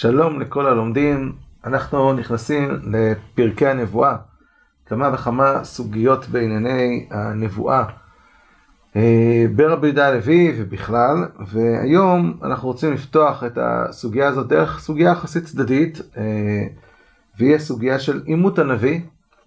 [0.00, 1.32] שלום לכל הלומדים,
[1.64, 4.16] אנחנו נכנסים לפרקי הנבואה,
[4.86, 7.84] כמה וכמה סוגיות בענייני הנבואה.
[8.96, 15.44] אה, ברבי יהודה הלוי ובכלל, והיום אנחנו רוצים לפתוח את הסוגיה הזאת דרך סוגיה יחסית
[15.44, 16.66] צדדית, אה,
[17.38, 19.00] והיא הסוגיה של עימות הנביא,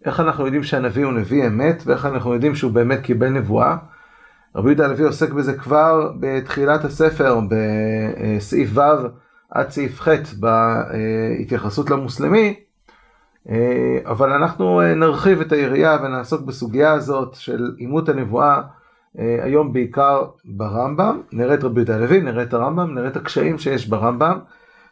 [0.05, 3.77] איך אנחנו יודעים שהנביא הוא נביא אמת, ואיך אנחנו יודעים שהוא באמת קיבל נבואה.
[4.55, 8.81] רבי יהודה הלוי עוסק בזה כבר בתחילת הספר, בסעיף ו'
[9.51, 10.07] עד סעיף ח'
[10.39, 12.59] בהתייחסות למוסלמי,
[14.05, 18.61] אבל אנחנו נרחיב את היריעה ונעסוק בסוגיה הזאת של עימות הנבואה
[19.15, 23.87] היום בעיקר ברמב"ם, נראה את רבי יהודה הלוי, נראה את הרמב"ם, נראה את הקשיים שיש
[23.87, 24.39] ברמב"ם,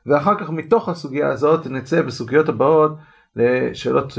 [0.05, 2.91] ואחר כך מתוך הסוגיה הזאת נצא בסוגיות הבאות
[3.35, 4.17] לשאלות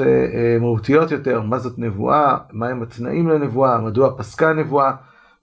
[0.60, 4.92] מהותיות יותר, מה זאת נבואה, מהם התנאים לנבואה, מדוע פסקה נבואה,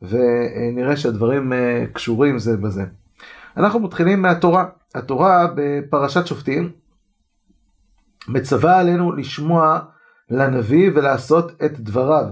[0.02, 1.54] ונראה שהדברים
[1.94, 2.84] קשורים זה בזה.
[3.58, 4.66] אנחנו מתחילים מהתורה.
[4.95, 6.72] התורה בפרשת שופטים
[8.27, 9.80] מצווה עלינו לשמוע
[10.30, 12.25] לנביא ולעשות את דבריו.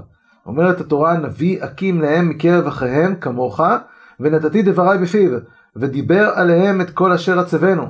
[0.46, 3.62] אומרת התורה, נביא אקים להם מקרב אחיהם כמוך,
[4.20, 5.32] ונתתי דבריי בפיו,
[5.76, 7.88] ודיבר עליהם את כל אשר אצבנו.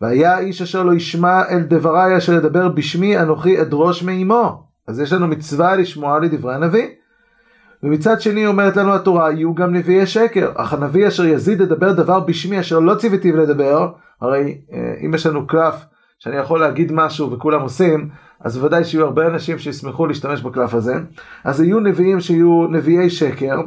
[0.00, 4.66] והיה האיש אשר לא ישמע אל דבריי אשר ידבר בשמי, אנוכי אדרוש מעמו.
[4.88, 6.88] אז יש לנו מצווה לשמוע לדברי הנביא.
[7.82, 12.20] ומצד שני אומרת לנו התורה, יהיו גם נביאי שקר, אך הנביא אשר יזיד לדבר דבר
[12.20, 14.58] בשמי אשר לא ציוויתיו לדבר, הרי
[15.06, 15.84] אם יש לנו קלף
[16.18, 18.08] שאני יכול להגיד משהו וכולם עושים,
[18.40, 20.94] אז בוודאי שיהיו הרבה אנשים שישמחו להשתמש בקלף הזה.
[21.44, 23.60] אז יהיו נביאים שיהיו נביאי שקר,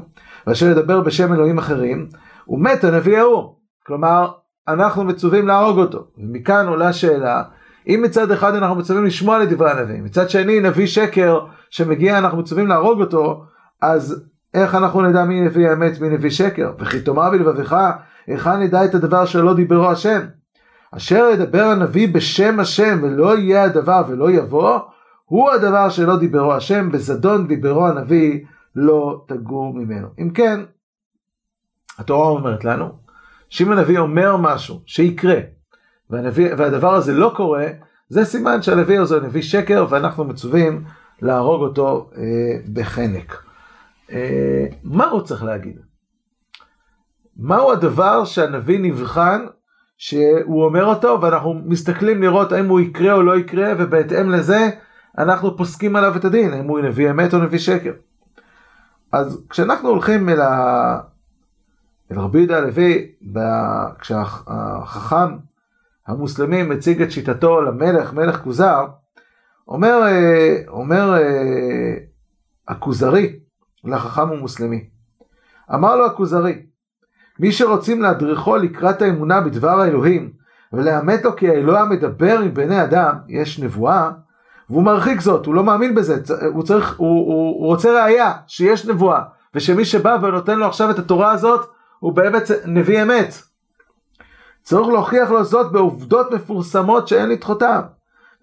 [0.47, 2.07] ואשר ידבר בשם אלוהים אחרים,
[2.47, 3.55] ומת הנביא ההוא.
[3.85, 4.31] כלומר,
[4.67, 6.07] אנחנו מצווים להרוג אותו.
[6.17, 7.43] ומכאן עולה שאלה,
[7.87, 12.67] אם מצד אחד אנחנו מצווים לשמוע לדברי הנביא, מצד שני נביא שקר שמגיע אנחנו מצווים
[12.67, 13.43] להרוג אותו,
[13.81, 16.71] אז איך אנחנו נדע מי נביא האמת מי נביא שקר?
[16.79, 17.77] וכי תאמר בלבבך,
[18.27, 20.21] היכן נדע את הדבר שלא דיברו השם?
[20.91, 24.79] אשר ידבר הנביא בשם השם ולא יהיה הדבר ולא יבוא,
[25.25, 30.07] הוא הדבר שלא דיברו השם, בזדון דיברו הנביא לא תגור ממנו.
[30.19, 30.59] אם כן,
[31.97, 32.89] התורה אומרת לנו,
[33.49, 35.35] שאם הנביא אומר משהו שיקרה,
[36.09, 37.67] והנביא, והדבר הזה לא קורה,
[38.09, 40.83] זה סימן שהנביא הזה נביא שקר, ואנחנו מצווים
[41.21, 42.23] להרוג אותו אה,
[42.73, 43.44] בחנק.
[44.11, 45.79] אה, מה הוא צריך להגיד?
[47.37, 49.45] מהו הדבר שהנביא נבחן
[49.97, 54.69] שהוא אומר אותו ואנחנו מסתכלים לראות האם הוא יקרה או לא יקרה ובהתאם לזה
[55.17, 57.91] אנחנו פוסקים עליו את הדין, האם הוא נביא אמת או נביא שקר.
[59.11, 60.99] אז כשאנחנו הולכים אל, ה...
[62.11, 63.11] אל רבי יהודה הלוי,
[63.99, 65.37] כשהחכם
[66.07, 68.85] המוסלמי מציג את שיטתו למלך, מלך כוזר,
[69.67, 70.01] אומר,
[70.67, 71.13] אומר
[72.67, 73.39] הכוזרי
[73.85, 74.89] לחכם המוסלמי,
[75.73, 76.61] אמר לו הכוזרי,
[77.39, 80.31] מי שרוצים להדריכו לקראת האמונה בדבר האלוהים,
[80.73, 84.11] ולאמת לו כי האלוה מדבר עם בני אדם, יש נבואה,
[84.69, 86.21] והוא מרחיק זאת, הוא לא מאמין בזה,
[86.53, 89.21] הוא, צריך, הוא, הוא, הוא רוצה ראייה שיש נבואה,
[89.55, 91.69] ושמי שבא ונותן לו עכשיו את התורה הזאת,
[91.99, 93.33] הוא באמת נביא אמת.
[94.63, 97.81] צריך להוכיח לו זאת בעובדות מפורסמות שאין לדחותם.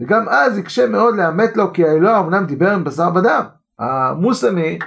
[0.00, 3.42] וגם אז יקשה מאוד לאמת לו כי האלוה אמנם דיבר עם בשר ודם.
[3.78, 4.78] המוסלמי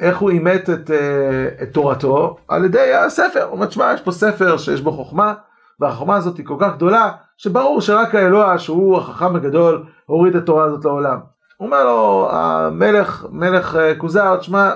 [0.00, 2.36] איך הוא אימת את, אה, את תורתו?
[2.48, 3.42] על ידי הספר.
[3.42, 5.34] הוא אומר, תשמע, יש פה ספר שיש בו חוכמה,
[5.80, 10.64] והחוכמה הזאת היא כל כך גדולה, שברור שרק האלוה, שהוא החכם הגדול, הוריד את התורה
[10.64, 11.18] הזאת לעולם.
[11.56, 14.70] הוא אומר לו, המלך, מלך אה, כוזר, תשמע,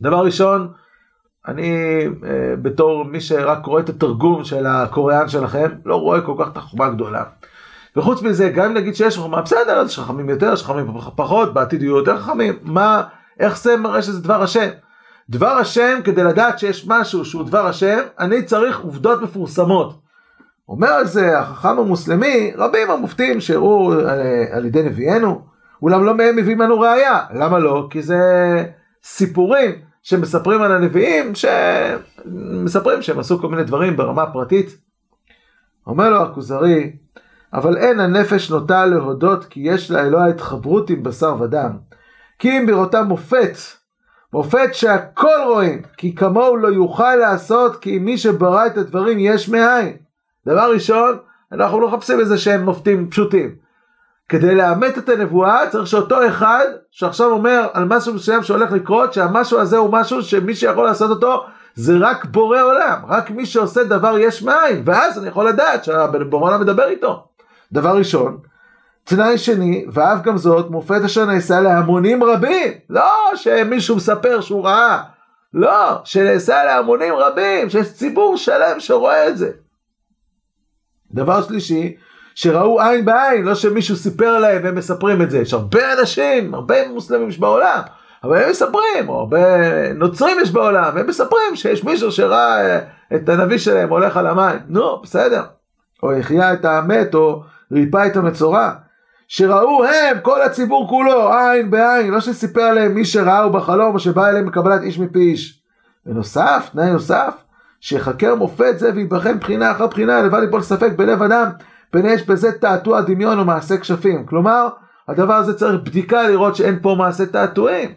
[0.00, 0.72] דבר ראשון,
[1.48, 6.48] אני אה, בתור מי שרק רואה את התרגום של הקוריאן שלכם, לא רואה כל כך
[6.52, 7.24] את החוכמה הגדולה.
[7.96, 11.54] וחוץ מזה, גם אם נגיד שיש חוכמה, בסדר, אז יש חכמים יותר, יש חכמים פחות,
[11.54, 13.02] בעתיד יהיו יותר חכמים, מה...
[13.40, 14.68] איך זה מראה שזה דבר השם?
[15.30, 20.00] דבר השם, כדי לדעת שיש משהו שהוא דבר השם, אני צריך עובדות מפורסמות.
[20.68, 24.20] אומר על זה החכם המוסלמי, רבים המופתים שהראו על,
[24.50, 25.40] על ידי נביאנו,
[25.82, 27.18] אולם לא מהם מביאים לנו ראייה.
[27.34, 27.86] למה לא?
[27.90, 28.18] כי זה
[29.02, 29.70] סיפורים
[30.02, 34.78] שמספרים על הנביאים, שמספרים שהם עשו כל מיני דברים ברמה פרטית.
[35.86, 36.92] אומר לו הכוזרי,
[37.52, 41.70] אבל אין הנפש נוטה להודות כי יש לאלוה התחברות עם בשר ודם.
[42.40, 43.56] כי אם בראותם מופת,
[44.32, 49.96] מופת שהכל רואים, כי כמוהו לא יוכל לעשות, כי מי שברא את הדברים יש מאין.
[50.46, 51.18] דבר ראשון,
[51.52, 53.54] אנחנו לא מחפשים איזה שהם מופתים פשוטים.
[54.28, 59.58] כדי לאמת את הנבואה צריך שאותו אחד שעכשיו אומר על משהו מסוים שהולך לקרות, שהמשהו
[59.58, 61.44] הזה הוא משהו שמי שיכול לעשות אותו
[61.74, 66.50] זה רק בורא עולם, רק מי שעושה דבר יש מאין, ואז אני יכול לדעת שהבורא
[66.50, 67.24] עולם מדבר איתו.
[67.72, 68.38] דבר ראשון,
[69.04, 72.72] תנאי שני, ואף גם זאת, מופת אשר נעשה להמונים רבים.
[72.90, 75.02] לא שמישהו מספר שהוא ראה.
[75.54, 79.50] לא, שנעשה להמונים רבים, שיש ציבור שלם שרואה את זה.
[81.12, 81.96] דבר שלישי,
[82.34, 85.38] שראו עין בעין, לא שמישהו סיפר להם והם מספרים את זה.
[85.38, 87.80] יש הרבה אנשים, הרבה מוסלמים יש בעולם,
[88.24, 89.38] אבל הם מספרים, או הרבה
[89.92, 92.80] נוצרים יש בעולם, והם מספרים שיש מישהו שראה אה,
[93.14, 94.58] את הנביא שלהם הולך על המים.
[94.68, 95.42] נו, בסדר.
[96.02, 97.42] או החיה את המת, או
[97.72, 98.72] ריפא את המצורע.
[99.32, 104.28] שראו הם, כל הציבור כולו, עין בעין, לא שסיפר עליהם מי שראהו בחלום, או שבא
[104.28, 105.62] אליהם בקבלת איש מפי איש.
[106.06, 107.34] בנוסף, תנאי נוסף,
[107.80, 111.50] שיחקר מופת זה ויבחן בחינה אחר בחינה, לבד ליפול ספק בלב אדם,
[111.92, 114.26] בין יש בזה תעתוע דמיון או מעשה כשפים.
[114.26, 114.68] כלומר,
[115.08, 117.90] הדבר הזה צריך בדיקה לראות שאין פה מעשה תעתועים.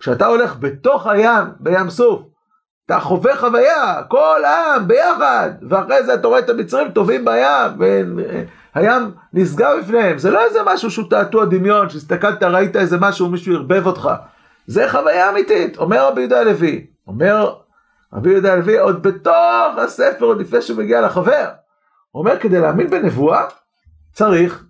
[0.00, 2.22] כשאתה הולך בתוך הים, בים סוף,
[2.86, 8.18] אתה חווה חוויה, כל העם ביחד, ואחרי זה אתה רואה את המצרים טובים בים,
[8.76, 10.18] והים נסגר בפניהם.
[10.18, 14.10] זה לא איזה משהו שהוא תעתוע דמיון, שהסתכלת, ראית איזה משהו, מישהו ערבב אותך.
[14.66, 16.86] זה חוויה אמיתית, אומר רבי יהודה הלוי.
[17.06, 17.54] אומר
[18.12, 21.48] רבי יהודה הלוי עוד בתוך הספר, עוד לפני שהוא מגיע לחבר.
[22.14, 23.44] אומר, כדי להאמין בנבואה,
[24.12, 24.64] צריך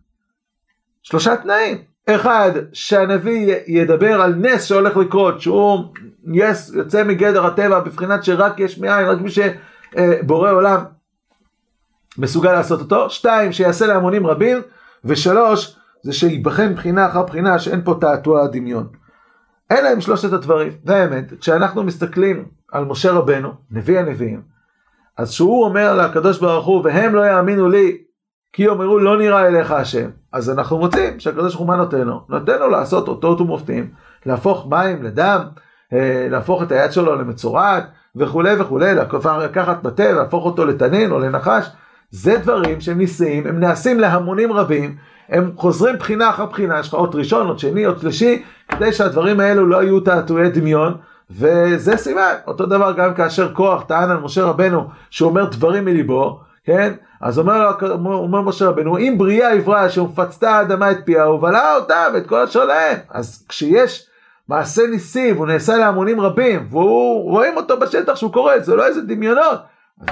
[1.02, 1.78] שלושה תנאים.
[2.06, 5.84] אחד, שהנביא ידבר על נס שהולך לקרות, שהוא
[6.32, 10.84] יס, יוצא מגדר הטבע בבחינת שרק יש מאין, רק מי שבורא עולם
[12.18, 13.10] מסוגל לעשות אותו.
[13.10, 14.62] שתיים, שיעשה להמונים רבים.
[15.04, 18.86] ושלוש, זה שיבחן בחינה אחר בחינה שאין פה תעתוע דמיון.
[19.72, 20.72] אלה הם שלושת הדברים.
[20.84, 24.42] והאמת, כשאנחנו מסתכלים על משה רבנו, נביא הנביאים,
[25.16, 27.98] אז שהוא אומר לקדוש ברוך הוא, והם לא יאמינו לי,
[28.52, 30.10] כי יאמרו לא נראה אליך השם.
[30.32, 32.24] אז אנחנו מוצאים שהקדוש ברוך הוא מה נותן לו?
[32.28, 33.90] נותן לו לעשות אותות ומופתים,
[34.26, 35.40] להפוך מים לדם,
[35.92, 37.84] אה, להפוך את היד שלו למצורעת,
[38.16, 38.94] וכולי וכולי,
[39.42, 41.70] לקחת מטה ולהפוך אותו לתנין או לנחש.
[42.14, 44.96] זה דברים שהם ניסיים, הם נעשים להמונים רבים,
[45.28, 49.40] הם חוזרים בחינה אחר בחינה, יש לך אות ראשון, אות שני, אות שלישי, כדי שהדברים
[49.40, 50.94] האלו לא יהיו תעתועי דמיון,
[51.30, 52.34] וזה סימן.
[52.46, 56.92] אותו דבר גם כאשר כוח טען על משה רבנו, שהוא אומר דברים מליבו, כן?
[57.20, 57.72] אז אומר,
[58.04, 62.64] אומר משה רבנו, אם בריאה עברה שמפצתה האדמה את פיה, ובלעה אותה ואת כל אשר
[62.64, 62.98] להם.
[63.10, 64.06] אז כשיש
[64.48, 69.02] מעשה ניסי, והוא נעשה להמונים רבים, והוא רואים אותו בשטח שהוא קורא, זה לא איזה
[69.02, 69.58] דמיונות,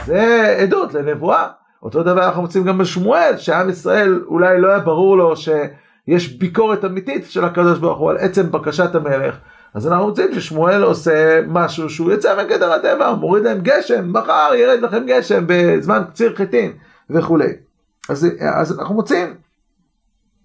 [0.07, 1.62] זה עדות לנבואה.
[1.83, 6.85] אותו דבר אנחנו מוצאים גם בשמואל, שעם ישראל אולי לא היה ברור לו שיש ביקורת
[6.85, 9.37] אמיתית של הקדוש ברוך הוא על עצם בקשת המלך.
[9.75, 14.51] אז אנחנו רוצים ששמואל עושה משהו שהוא יוצא מגדר הטבע, הוא מוריד להם גשם, מחר
[14.55, 16.73] ירד לכם גשם בזמן קציר חיטין
[17.11, 17.53] וכולי.
[18.09, 19.35] אז, אז אנחנו מוצאים.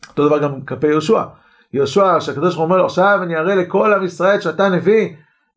[0.10, 1.24] אותו דבר גם כלפי יהושע.
[1.74, 5.10] יהושע, שהקדוש ברוך הוא אומר לו, עכשיו אני אראה לכל עם ישראל שאתה נביא,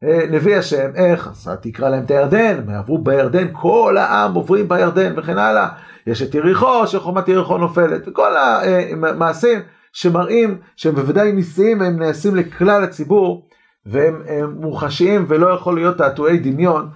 [0.04, 1.28] אה, נביא השם, איך?
[1.28, 5.68] אז תקרא להם את הירדן, הם יעברו בירדן, כל העם עוברים בירדן וכן הלאה.
[6.06, 9.58] יש את יריחו, שחומת יריחו נופלת, וכל המעשים
[9.92, 13.48] שמראים שהם בוודאי ניסיים, הם נעשים לכלל הציבור,
[13.86, 14.22] והם
[14.60, 16.90] מוחשיים ולא יכול להיות תעתועי דמיון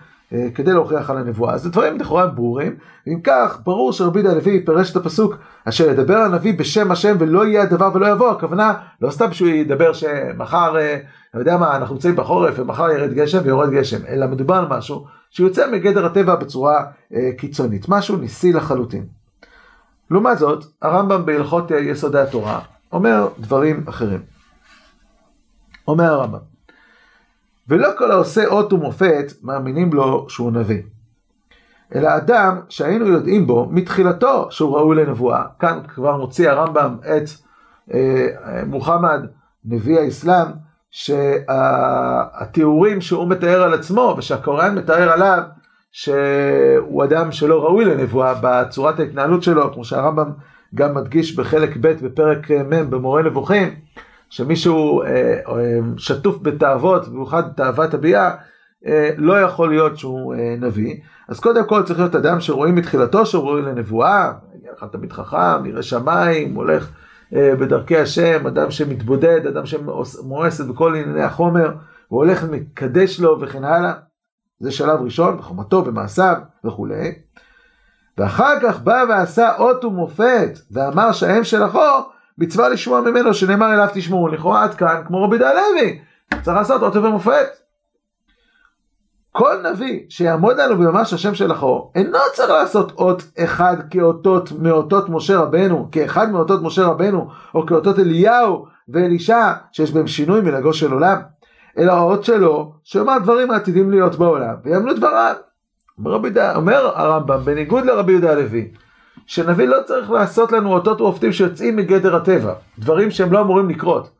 [0.54, 1.54] כדי להוכיח על הנבואה.
[1.54, 2.76] אז זה דברים לכאורה ברורים.
[3.08, 5.34] אם כך, ברור שרבי דה הלוי פירש את הפסוק
[5.64, 8.30] אשר ידבר הנביא בשם השם ולא יהיה הדבר ולא יבוא.
[8.30, 10.98] הכוונה, לא סתם שהוא ידבר שמחר, אה,
[11.34, 15.06] אני יודע מה, אנחנו נמצאים בחורף ומחר ירד גשם ויורד גשם, אלא מדובר על משהו
[15.30, 19.06] שיוצא מגדר הטבע בצורה אה, קיצונית, משהו ניסי לחלוטין.
[20.10, 22.60] לעומת זאת, הרמב"ם בהלכות יסודי התורה
[22.92, 24.22] אומר דברים אחרים.
[25.88, 26.53] אומר הרמב"ם,
[27.68, 30.82] ולא כל העושה אות ומופת מאמינים לו שהוא נביא.
[31.94, 35.42] אלא אדם שהיינו יודעים בו מתחילתו שהוא ראוי לנבואה.
[35.58, 37.28] כאן כבר מוציא הרמב"ם את
[37.94, 38.26] אה,
[38.66, 39.20] מוחמד,
[39.64, 40.46] נביא האסלאם,
[40.90, 45.42] שהתיאורים שהוא מתאר על עצמו ושהקוראן מתאר עליו
[45.92, 50.30] שהוא אדם שלא ראוי לנבואה בצורת ההתנהלות שלו, כמו שהרמב"ם
[50.74, 53.74] גם מדגיש בחלק ב' בפרק מ' במורה נבוכים,
[54.34, 55.06] שמישהו אה,
[55.48, 58.30] אה, שטוף בתאוות, במיוחד תאוות הביאה,
[58.86, 60.96] אה, לא יכול להיות שהוא נביא.
[61.28, 64.32] אז קודם כל צריך להיות אדם שרואים מתחילתו שהוא ראוי לנבואה,
[64.78, 66.90] אחד תמיד חכם, ירא שמיים, הולך
[67.32, 71.72] בדרכי השם, אדם שמתבודד, אדם שמואסת בכל ענייני החומר,
[72.10, 73.92] והולך ומקדש לו וכן הלאה.
[74.60, 77.12] זה שלב ראשון, בחומתו, במעשיו וכולי.
[78.18, 83.88] ואחר כך בא ועשה אות ומופת, ואמר שהאם של אחור מצווה לשמוע ממנו שנאמר אליו
[83.94, 86.00] תשמעו, לכאורה עד כאן כמו רבי דה הלוי,
[86.42, 87.46] צריך לעשות אות ומופת.
[89.32, 95.08] כל נביא שיעמוד לנו ויאמר שהשם של אחור, אינו צריך לעשות אות אחד כאותות מאותות
[95.08, 100.92] משה רבנו, כאחד מאותות משה רבנו, או כאותות אליהו ואלישע, שיש בהם שינוי מנהגו של
[100.92, 101.18] עולם,
[101.78, 105.34] אלא האות שלו, שאומר דברים העתידים להיות בעולם, ויאמנו דבריו.
[106.54, 108.68] אומר הרמב"ם, בניגוד לרבי יהודה הלוי,
[109.26, 114.10] שנביא לא צריך לעשות לנו אותות ומופתים שיוצאים מגדר הטבע, דברים שהם לא אמורים לקרות,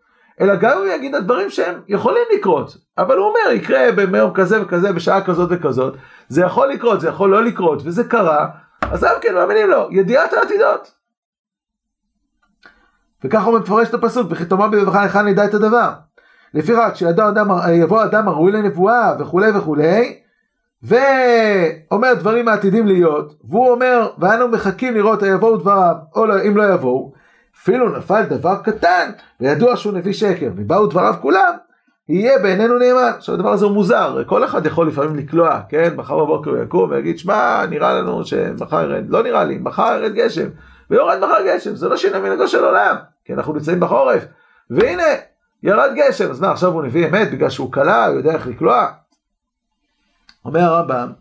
[0.40, 4.62] אלא גם הוא יגיד על דברים שהם יכולים לקרות, אבל הוא אומר יקרה ביום כזה
[4.62, 5.94] וכזה בשעה כזאת וכזאת,
[6.28, 8.48] זה יכול לקרות, זה יכול לא לקרות, וזה קרה,
[8.82, 10.92] אז גם כן מאמינים לו, ידיעת העתידות.
[13.24, 15.90] וככה הוא מפרש את הפסוק, וכי תאמר בבבך היכן נדע את הדבר.
[16.54, 20.18] לפיכך, כשיבוא אדם הראוי לנבואה וכולי וכולי,
[20.84, 26.74] ואומר דברים העתידים להיות, והוא אומר, ואנו מחכים לראות היבואו דבריו, או לא, אם לא
[26.74, 27.12] יבואו,
[27.62, 29.10] אפילו נפל דבר קטן,
[29.40, 31.52] וידוע שהוא נביא שקר, ובאו דבריו כולם,
[32.08, 33.12] יהיה בעינינו נאמן.
[33.16, 35.94] עכשיו הדבר הזה הוא מוזר, כל אחד יכול לפעמים לקלוע, כן?
[35.96, 40.14] מחר בבוקר הוא יקום ויגיד, שמע, נראה לנו שמחר ירד, לא נראה לי, מחר ירד
[40.14, 40.48] גשם,
[40.90, 44.24] ויורד מחר גשם, זה לא שינה מנהגו של עולם, כי אנחנו נמצאים בחורף,
[44.70, 45.02] והנה,
[45.62, 48.86] ירד גשם, אז מה, עכשיו הוא נביא אמת בגלל שהוא קלע, הוא יודע איך לקלוע?
[50.44, 51.12] אומר הרמב"ם,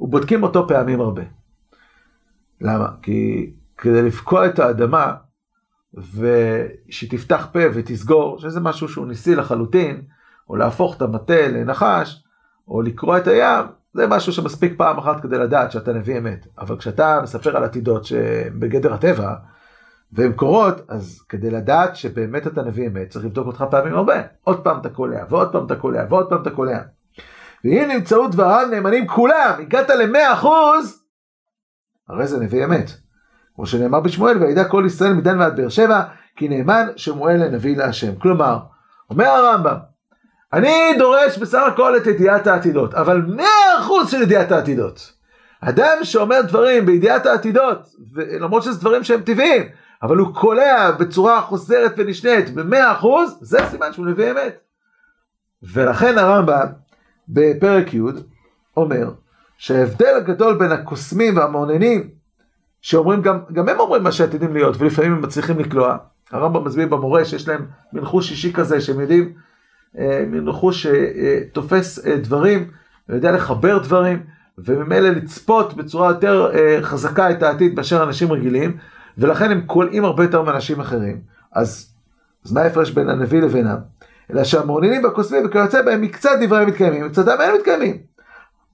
[0.00, 1.22] ובודקים אותו פעמים הרבה.
[2.60, 2.88] למה?
[3.02, 5.14] כי כדי לפקוע את האדמה,
[5.94, 10.02] ושתפתח פה ותסגור, שזה משהו שהוא ניסי לחלוטין,
[10.48, 12.24] או להפוך את המטה לנחש,
[12.68, 16.46] או לקרוע את הים, זה משהו שמספיק פעם אחת כדי לדעת שאתה נביא אמת.
[16.58, 19.34] אבל כשאתה מספר על עתידות שהן בגדר הטבע,
[20.12, 24.14] והן קורות, אז כדי לדעת שבאמת אתה נביא אמת, צריך לבדוק אותך פעמים הרבה.
[24.44, 26.78] עוד פעם אתה קולע, ועוד פעם אתה קולע, ועוד פעם אתה קולע.
[27.64, 31.02] ואם נמצאו דבריו נאמנים כולם, הגעת למאה אחוז,
[32.08, 32.90] הרי זה נביא אמת.
[33.54, 36.02] כמו שנאמר בשמואל, וידע כל ישראל מדן ועד באר שבע,
[36.36, 38.16] כי נאמן שמואל לנביא להשם.
[38.16, 38.58] כלומר,
[39.10, 39.76] אומר הרמב"ם,
[40.52, 45.12] אני דורש בסך הכל את ידיעת העתידות, אבל מאה אחוז של ידיעת העתידות.
[45.60, 47.88] אדם שאומר דברים בידיעת העתידות,
[48.40, 49.62] למרות שזה דברים שהם טבעיים,
[50.02, 54.58] אבל הוא קולע בצורה חוזרת ונשנית במאה אחוז, זה סימן שהוא נביא אמת.
[55.72, 56.66] ולכן הרמב"ם
[57.28, 58.00] בפרק י'
[58.76, 59.10] אומר
[59.58, 62.08] שההבדל הגדול בין הקוסמים והמעוננים,
[62.82, 65.96] שאומרים גם, גם הם אומרים מה שעתידים להיות, ולפעמים הם מצליחים לקלוע.
[66.30, 69.32] הרמב"ם מסביר במורה שיש להם מין חוש אישי כזה, שהם יודעים,
[69.98, 72.70] אה, מין חוש שתופס אה, דברים,
[73.08, 74.22] ויודע לחבר דברים,
[74.58, 78.76] וממילא לצפות בצורה יותר אה, חזקה את העתיד מאשר אנשים רגילים,
[79.18, 81.20] ולכן הם קולעים הרבה יותר מאנשים אחרים.
[81.52, 81.94] אז,
[82.44, 83.78] אז מה ההפרש בין הנביא לבינם?
[84.30, 87.98] אלא שהמעוננים והקוסמים וכיוצא בהם מקצת דבריהם מתקיימים, מקצתם אין מתקיימים.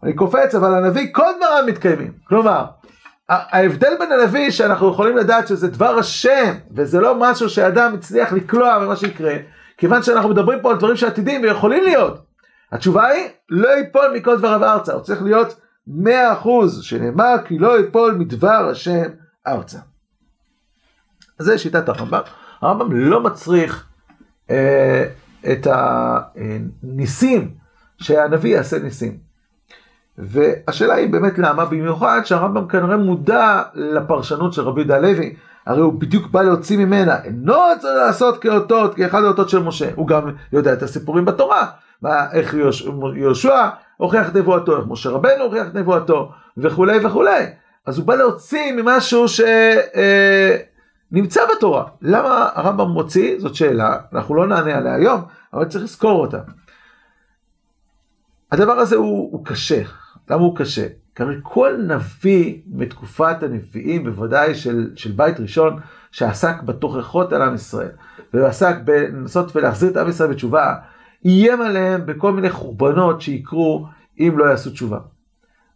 [0.03, 2.13] אני קופץ, אבל הנביא כל דבריו מתקיימים.
[2.25, 2.65] כלומר,
[3.29, 8.79] ההבדל בין הנביא שאנחנו יכולים לדעת שזה דבר השם, וזה לא משהו שאדם הצליח לקלוע
[8.79, 9.35] ממה שיקרה,
[9.77, 12.23] כיוון שאנחנו מדברים פה על דברים שעתידים ויכולים להיות.
[12.73, 17.79] התשובה היא, לא ייפול מכל דבריו ארצה, הוא צריך להיות מאה אחוז, שנאמר כי לא
[17.79, 19.09] ייפול מדבר השם
[19.47, 19.79] ארצה.
[21.39, 22.21] זה שיטת הרמב"ם.
[22.61, 23.87] הרמב"ם לא מצריך
[24.51, 25.05] אה,
[25.53, 27.51] את הניסים,
[27.99, 29.17] שהנביא יעשה ניסים.
[30.19, 35.35] והשאלה היא באמת למה, במיוחד שהרמב"ם כנראה מודע לפרשנות של רבי יהודה הלוי,
[35.67, 40.09] הרי הוא בדיוק בא להוציא ממנה, אינו צריך לעשות כאותות, כאחד האותות של משה, הוא
[40.09, 41.67] גם יודע את הסיפורים בתורה,
[42.03, 42.55] מה, איך
[43.17, 47.47] יהושע הוכיח את נבואתו, איך משה רבנו הוכיח את נבואתו, וכולי וכולי.
[47.87, 49.41] אז הוא בא להוציא ממשהו ש...
[49.97, 50.57] אה,
[51.13, 51.85] נמצא בתורה.
[52.03, 53.39] למה הרמב"ם מוציא?
[53.39, 56.41] זאת שאלה, אנחנו לא נענה עליה היום, אבל צריך לזכור אותה.
[58.53, 59.83] הדבר הזה הוא, הוא קשה.
[60.31, 60.87] למה הוא קשה?
[61.15, 67.55] כי הרי כל נביא מתקופת הנביאים, בוודאי של, של בית ראשון, שעסק בתוכחות על עם
[67.55, 67.91] ישראל,
[68.35, 70.75] ועסק בלנסות ולהחזיר את עם ישראל בתשובה,
[71.25, 73.87] איים עליהם בכל מיני חורבנות שיקרו
[74.21, 74.99] אם לא יעשו תשובה.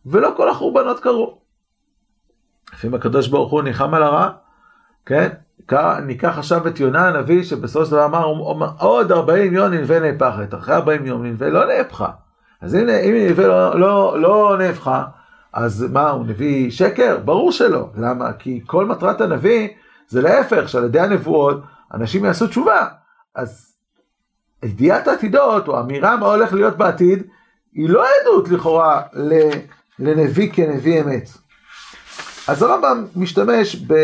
[0.07, 1.38] ולא כל החורבנות קרו.
[2.73, 4.31] לפעמים הקדוש ברוך הוא ניחם על הרע,
[5.06, 5.28] כן?
[6.02, 8.32] ניקח עכשיו את יונה הנביא שבסופו של דבר אמר
[8.78, 12.08] עוד 40 יום ננבה נהפכת, אחרי 40 יום ננבה לא נהפכה.
[12.61, 15.04] אז הנה, אם ננבה לא, לא, לא נהפכה,
[15.52, 17.18] אז מה, הוא נביא שקר?
[17.25, 17.88] ברור שלא.
[17.96, 18.32] למה?
[18.32, 19.68] כי כל מטרת הנביא
[20.08, 21.62] זה להפך, שעל ידי הנבואות
[21.94, 22.87] אנשים יעשו תשובה.
[23.34, 23.75] אז
[24.62, 27.23] ידיעת העתידות, או אמירה מה הולך להיות בעתיד,
[27.73, 29.02] היא לא עדות לכאורה
[29.99, 31.28] לנביא כנביא אמת.
[32.49, 33.94] אז הרמב"ם משתמש ב...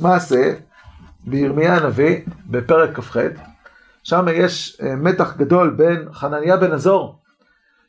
[0.00, 0.52] מעשה
[1.26, 3.16] בירמיה הנביא בפרק כ"ח,
[4.02, 7.18] שם יש אה, מתח גדול בין חנניה בן עזור,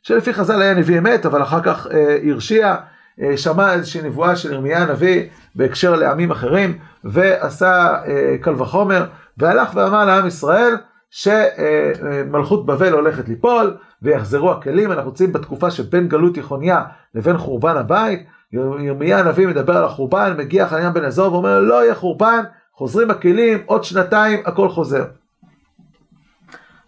[0.02, 2.76] שלפי חז"ל היה נביא אמת, אבל אחר כך אה, הרשיע,
[3.22, 5.22] אה, שמע איזושהי נבואה של ירמיה הנביא
[5.54, 7.96] בהקשר לעמים אחרים, ועשה
[8.40, 10.76] קל וחומר, והלך ואמר לעם ישראל
[11.10, 16.82] שמלכות בבל הולכת ליפול, ויחזרו הכלים, אנחנו נמצאים בתקופה שבין גלות יחוניה
[17.14, 21.94] לבין חורבן הבית, ירמיה הנביא מדבר על החורבן, מגיע חניה בן עזוב ואומר לא יהיה
[21.94, 25.04] חורבן, חוזרים הכלים, עוד שנתיים הכל חוזר.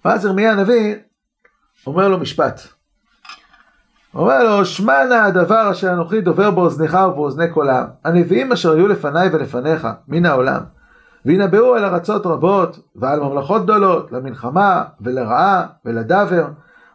[0.05, 0.97] ואז ירמיה הנביא
[1.87, 2.61] אומר לו משפט.
[4.15, 7.87] אומר לו, שמע נא הדבר אשר אנוכי דובר באוזניך ובאוזני כל העם.
[8.05, 10.61] הנביאים אשר היו לפניי ולפניך מן העולם,
[11.25, 16.47] וינבאו על ארצות רבות ועל ממלכות גדולות, למלחמה ולרעה ולדבר.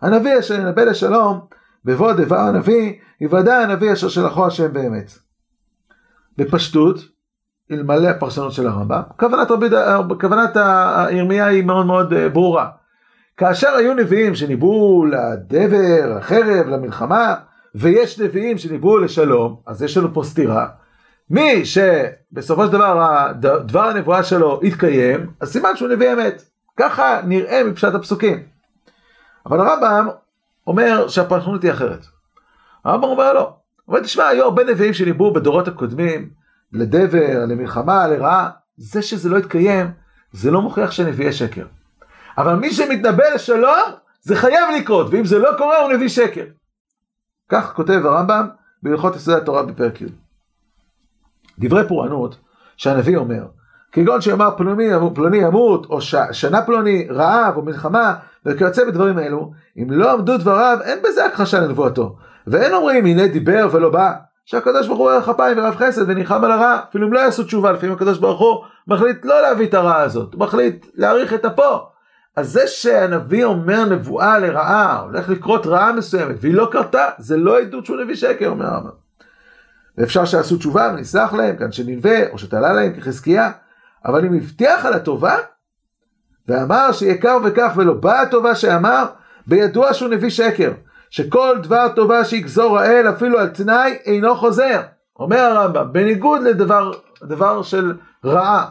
[0.01, 1.39] הנביא אשר ינבא לשלום,
[1.85, 5.11] בבוא דבר הנביא, יוודע הנביא אשר שלחו השם באמת.
[6.37, 6.99] בפשטות,
[7.71, 9.67] אלמלא הפרשנות של הרמב"ם, כוונת, רבי,
[10.21, 12.69] כוונת הירמיה היא מאוד מאוד אה, ברורה.
[13.37, 17.35] כאשר היו נביאים שניבאו לדבר, לחרב, למלחמה,
[17.75, 20.67] ויש נביאים שניבאו לשלום, אז יש לנו פה סתירה.
[21.29, 23.31] מי שבסופו של דבר
[23.65, 26.43] דבר הנבואה שלו יתקיים, אז סימן שהוא נביא אמת.
[26.77, 28.43] ככה נראה מפשט הפסוקים.
[29.45, 30.07] אבל הרמב"ם
[30.67, 32.05] אומר שהפרשנות היא אחרת.
[32.86, 33.55] הרמב"ם אומר לא.
[33.88, 36.29] אומר, תשמע, היו הרבה נביאים שניבאו בדורות הקודמים,
[36.74, 39.91] לדבר, למלחמה, לרעה, זה שזה לא יתקיים,
[40.32, 41.65] זה לא מוכיח שנביאי שקר.
[42.38, 43.91] אבל מי שמתנבא לשלום,
[44.22, 46.46] זה חייב לקרות, ואם זה לא קורה, הוא נביא שקר.
[47.50, 48.48] כך כותב הרמב"ם
[48.84, 50.05] בהלכות יסודי התורה בפרק י'.
[51.60, 52.38] דברי פורענות
[52.77, 53.46] שהנביא אומר,
[53.91, 59.51] כגון שיאמר פלוני, פלוני ימות, או ש, שנה פלוני רעב או מלחמה, וכיוצא בדברים אלו,
[59.77, 62.15] אם לא עמדו דבריו, אין בזה הכחשה לנבואתו.
[62.47, 64.12] ואין אומרים הנה דיבר ולא בא,
[64.45, 67.71] שהקדוש ברוך הוא ערך אפיים ורב חסד ונלחם על הרע, אפילו אם לא יעשו תשובה,
[67.71, 71.93] לפעמים הקדוש ברוך הוא מחליט לא להביא את הרע הזאת, הוא מחליט להאריך את אפו.
[72.35, 77.59] אז זה שהנביא אומר נבואה לרעה, הולך לקרות רעה מסוימת, והיא לא קרתה, זה לא
[77.59, 78.89] עדות שהוא נביא שקר, אומר הרמב"ם.
[79.97, 83.51] ואפשר שעשו תשובה ונסלח להם, כאן שנלווה, או שתעלה להם כחזקיה,
[84.05, 85.35] אבל אם הבטיח על הטובה,
[86.47, 89.05] ואמר שיהיה כך וכך ולא באה הטובה שאמר,
[89.47, 90.71] בידוע שהוא נביא שקר,
[91.09, 94.81] שכל דבר טובה שיגזור האל אפילו על תנאי אינו חוזר.
[95.19, 96.91] אומר הרמב"ם, בניגוד לדבר
[97.23, 98.69] דבר של רעה,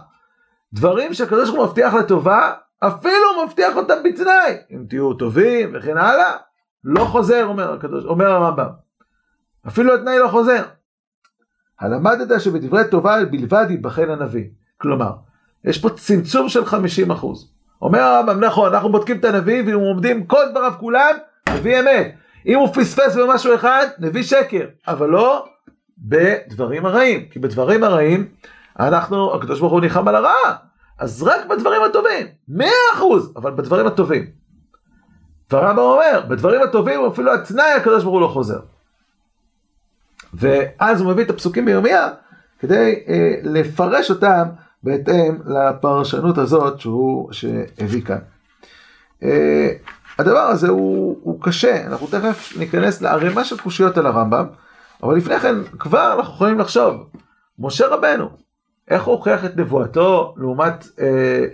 [0.73, 5.97] דברים שהקדוש ברוך הוא מבטיח לטובה, אפילו הוא מבטיח אותם בתנאי, אם תהיו טובים וכן
[5.97, 6.37] הלאה,
[6.85, 8.69] לא חוזר, אומר, הקדוש, אומר הרמב"ם.
[9.69, 10.63] אפילו התנאי לא חוזר.
[11.81, 14.45] הלמדת שבדברי טובה בלבד ייבחן הנביא.
[14.79, 15.13] כלומר,
[15.65, 17.11] יש פה צמצום של 50
[17.83, 21.15] אומר הרמב"ם, נכון, אנחנו בודקים את הנביא ואם עומדים כל דבריו כולם,
[21.49, 22.15] נביא אמת.
[22.47, 25.47] אם הוא פספס במשהו אחד, נביא שקר, אבל לא
[25.99, 28.29] בדברים הרעים, כי בדברים הרעים
[28.81, 30.57] אנחנו, הקדוש ברוך הוא ניחם על הרעה,
[30.99, 34.27] אז רק בדברים הטובים, מאה אחוז, אבל בדברים הטובים.
[35.51, 38.59] והרמב"ם אומר, בדברים הטובים אפילו התנאי הקדוש ברוך הוא לא חוזר.
[40.35, 42.09] ואז הוא מביא את הפסוקים בירמיה
[42.59, 44.49] כדי אה, לפרש אותם
[44.83, 48.19] בהתאם לפרשנות הזאת שהוא, שהביא כאן.
[49.23, 49.69] אה,
[50.19, 54.47] הדבר הזה הוא, הוא קשה, אנחנו תכף ניכנס לערימה של קושיות על הרמב"ם,
[55.03, 57.07] אבל לפני כן כבר אנחנו יכולים לחשוב,
[57.59, 58.29] משה רבנו,
[58.89, 61.07] איך הוא הוכיח את נבואתו לעומת אה,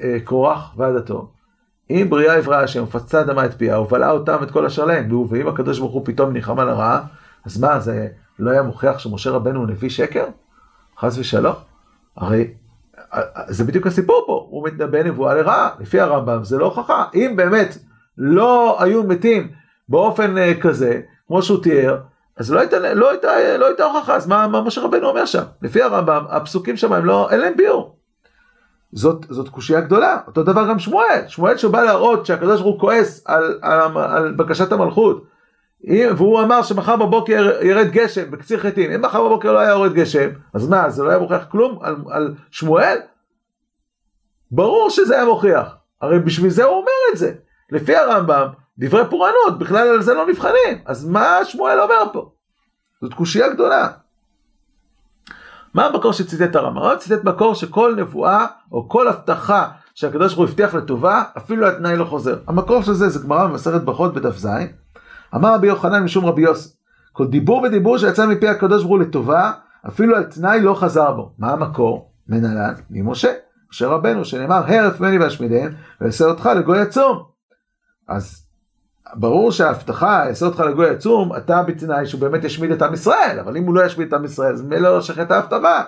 [0.03, 1.31] אה, קורח ועדתו?
[1.91, 5.29] אם בריאה עברה השם, ופצה אדמה את פיה, ובלעה אותם את כל אשר להם, נו,
[5.31, 7.01] ואם הקדוש ברוך הוא פתאום ניחם על הרעה,
[7.45, 10.25] אז מה, זה לא היה מוכיח שמשה רבנו הוא נביא שקר?
[10.99, 11.55] חס ושלום.
[12.17, 12.51] הרי
[13.49, 17.05] זה בדיוק הסיפור פה, הוא מתנבא נבואה לרעה, לפי הרמב"ם זה לא הוכחה.
[17.15, 17.79] אם באמת
[18.19, 19.49] לא היו מתים
[19.89, 21.99] באופן אה, כזה, כמו שהוא תיאר,
[22.37, 25.43] אז לא הייתה, לא הייתה, לא הייתה הוכחה, אז מה, מה משה רבנו אומר שם?
[25.63, 27.97] לפי הרמב"ם, הפסוקים שם הם לא, אין להם ביור.
[28.93, 33.23] זאת, זאת קושייה גדולה, אותו דבר גם שמואל, שמואל שבא להראות שהקדוש ברוך הוא כועס
[33.27, 35.25] על, על, על, על בקשת המלכות,
[35.87, 40.29] והוא אמר שמחר בבוקר ירד גשם בקציר חיטים, אם מחר בבוקר לא היה יורד גשם,
[40.55, 42.99] אז מה, זה לא היה מוכיח כלום על, על שמואל?
[44.51, 47.33] ברור שזה היה מוכיח, הרי בשביל זה הוא אומר את זה.
[47.71, 50.79] לפי הרמב"ם, דברי פורענות, בכלל על זה לא נבחנים.
[50.87, 52.31] אז מה שמואל אומר פה?
[53.01, 53.89] זאת קושייה גדולה.
[55.75, 56.79] מה המקור שציטט הרמב"ם?
[56.79, 61.97] הרמב"ם ציטט מקור שכל נבואה או כל הבטחה שהקדוש ברוך הוא הבטיח לטובה, אפילו התנאי
[61.97, 62.39] לא חוזר.
[62.47, 64.49] המקור של זה זה גמרא במסכת ברכות בדף ז',
[65.35, 66.69] אמר רבי יוחנן משום רבי יוסי,
[67.13, 69.53] כל דיבור ודיבור שיצא מפי הקדוש ברוך הוא לטובה,
[69.89, 71.33] אפילו על תנאי לא חזר בו.
[71.39, 72.11] מה המקור?
[72.29, 73.33] מנהלן ממשה,
[73.71, 77.23] משה רבנו, שנאמר הרף ממני ואשמידיהם, ואעשה אותך לגוי עצום.
[78.09, 78.47] אז
[79.15, 83.57] ברור שההבטחה, יעשה אותך לגוי עצום, אתה בתנאי שהוא באמת ישמיד את עם ישראל, אבל
[83.57, 85.83] אם הוא לא ישמיד את עם ישראל, אז מילא לא את ההבטחה.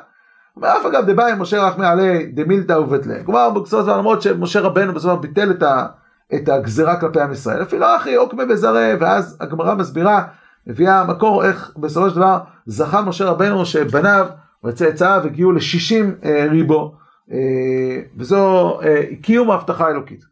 [0.56, 3.24] ואף אגב דבאי משה רחמי עלי דמילתא ובטלה.
[3.24, 5.86] כלומר, בסופו של דבר למרות שמשה רבנו בסופו של דבר ביטל את, ה,
[6.34, 10.24] את הגזירה כלפי עם ישראל, אפילו אחי עוקמי בזרה, ואז הגמרא מסבירה,
[10.66, 14.26] מביאה מקור איך בסופו של דבר זכה משה רבנו שבניו
[14.64, 16.94] וצאצאיו הגיעו ל-60 אה, ריבו,
[17.32, 17.36] אה,
[18.16, 20.24] וזו אה, קיום ההבטחה האלוקית.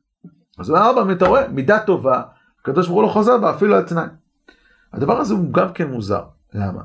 [0.59, 2.23] אז הוא ארבע, אתה רואה, מידה טובה,
[2.61, 4.07] הקדוש ברוך הוא לא חוזר בה אפילו על תנאי.
[4.93, 6.23] הדבר הזה הוא גם כן מוזר,
[6.55, 6.83] למה?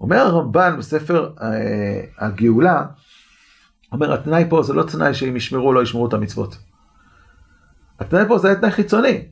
[0.00, 2.84] אומר הרמב"ן בספר אה, הגאולה,
[3.92, 6.56] אומר התנאי פה זה לא תנאי שאם ישמרו או לא ישמרו את המצוות.
[8.02, 9.24] התנאי פה זה היה תנאי חיצוני.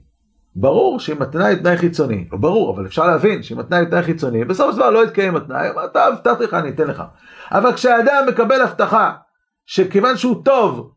[0.57, 4.03] ברור שאם התנאי הוא תנאי חיצוני, לא ברור, אבל אפשר להבין שאם התנאי הוא תנאי
[4.03, 7.03] חיצוני, בסופו של דבר לא יתקיים התנאי, אתה הבטחתי לך, אני אתן לך.
[7.53, 9.13] אבל כשאדם מקבל הבטחה,
[9.67, 10.93] שכיוון שהוא טוב,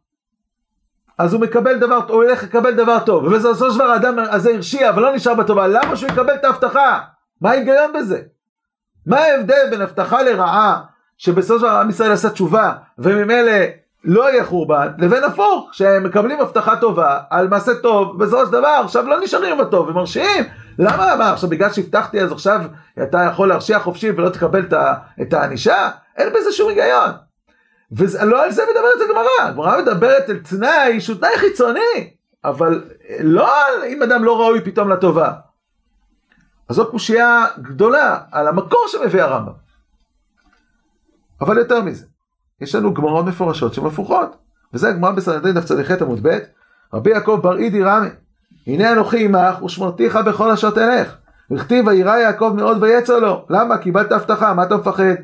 [1.17, 4.89] אז הוא מקבל דבר, הוא ילך לקבל דבר טוב, ובסופו של דבר האדם הזה הרשיע,
[4.89, 6.99] אבל לא נשאר בטובה, למה שהוא יקבל את ההבטחה?
[7.41, 8.21] מה ההיגיון בזה?
[9.05, 10.81] מה ההבדל בין הבטחה לרעה,
[11.17, 13.51] שבסופו של דבר עם ישראל עשה תשובה, וממילא
[14.03, 18.81] לא יהיה חורבן, לבין הפוך, שהם מקבלים הבטחה טובה על מעשה טוב, בסופו של דבר
[18.83, 20.43] עכשיו לא נשארים בטוב ומרשיעים.
[20.79, 22.61] למה, מה, עכשיו בגלל שהבטחתי אז עכשיו
[23.03, 24.65] אתה יכול להרשיע חופשי ולא תקבל
[25.21, 25.89] את הענישה?
[26.17, 27.11] אין בזה שום היגיון.
[27.91, 32.13] ולא על זה מדברת הגמרא, הגמרא מדברת על תנאי שהוא תנאי חיצוני,
[32.45, 32.83] אבל
[33.19, 35.31] לא על אם אדם לא ראוי פתאום לטובה.
[36.69, 39.53] אז זו קושייה גדולה על המקור שמביא הרמב"ם.
[41.41, 42.05] אבל יותר מזה,
[42.63, 44.35] יש לנו גמרות מפורשות שהן הפוכות,
[44.73, 46.37] וזה הגמרא בסנדרין דף צ"ח עמוד ב',
[46.93, 48.07] רבי יעקב בר אידי רמי,
[48.67, 51.15] הנה אנוכי עמך ושמרתיך בכל אשר תלך.
[51.51, 53.45] וכתיב וירא יעקב מאוד ויצר לו.
[53.49, 53.77] למה?
[53.77, 55.15] קיבלת הבטחה, מה אתה מפחד?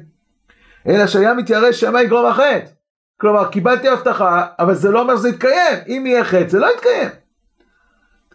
[0.88, 2.66] אלא שהיה מתיירא שמא יגרום החטא.
[3.22, 5.78] כלומר, קיבלתי הבטחה, אבל זה לא אומר שזה יתקיים.
[5.88, 7.10] אם יהיה חטא, זה לא יתקיים.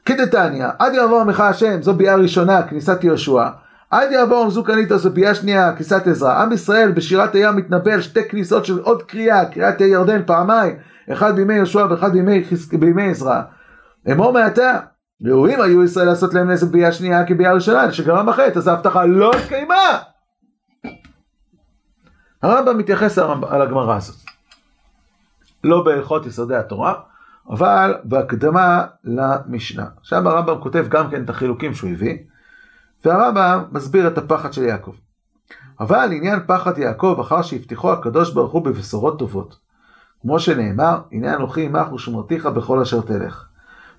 [0.04, 3.48] כדתניא, עד יעבור עמך השם, זו ביאה ראשונה, כניסת יהושע.
[3.94, 6.42] עד יעבור עמזו קניתו, זו ביאה שנייה, כניסת עזרא.
[6.42, 10.76] עם ישראל בשירת הים מתנבא על שתי כניסות של עוד קריאה, קריאת ירדן פעמיים,
[11.12, 12.44] אחד בימי יהושע ואחד בימי,
[12.78, 13.42] בימי עזרא.
[14.12, 14.78] אמור מעתה,
[15.24, 19.30] ראויים היו ישראל לעשות להם נזק ביאה שנייה כביאה ראשונה, שגרם החטא, אז ההבטחה לא
[19.34, 19.98] התקיימה.
[22.42, 24.16] הרמב"ם מתייחס על הגמרא הזאת.
[25.64, 26.94] לא בהלכות יסודי התורה,
[27.50, 29.86] אבל בהקדמה למשנה.
[30.02, 32.18] שם הרמב"ם כותב גם כן את החילוקים שהוא הביא,
[33.04, 34.92] והרמב"ם מסביר את הפחד של יעקב.
[35.80, 39.56] אבל עניין פחד יעקב אחר שהבטיחו הקדוש ברוך הוא בבשורות טובות.
[40.22, 43.44] כמו שנאמר, הנה אנוכי עמך ושמרתיך בכל אשר תלך.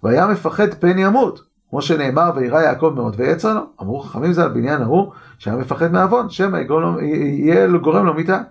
[0.03, 3.61] והיה מפחד פן ימות, כמו שנאמר, וירא יעקב מאוד ויצר לו.
[3.81, 6.57] אמרו חכמים זה על בניין ההוא, שהיה מפחד מעוון, שמא
[7.01, 8.41] יהיה גורם לו מיתה.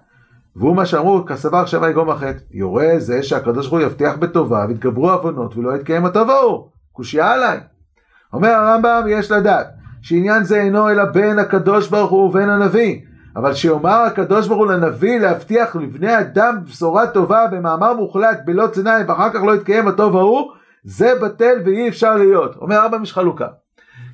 [0.56, 2.38] והוא מה שאמרו, כסבר שמא יגרום החטא.
[2.50, 6.68] יורה זה שהקדוש ברוך הוא יבטיח בטובה, ויתגברו עוונות, ולא יתקיים ההוא.
[6.92, 7.60] קושייה עליי.
[8.32, 9.66] אומר הרמב"ם, יש לדעת,
[10.04, 13.00] שעניין זה אינו אלא בין הקדוש ברוך הוא ובין הנביא.
[13.36, 19.08] אבל שיאמר הקדוש ברוך הוא לנביא להבטיח לבני אדם בשורה טובה במאמר מוחלט בלא צניים
[19.08, 20.52] ואחר כך לא יתקיים הטוב ההוא,
[20.84, 22.56] זה בטל ואי אפשר להיות.
[22.56, 23.46] אומר ארבע יש חלוקה.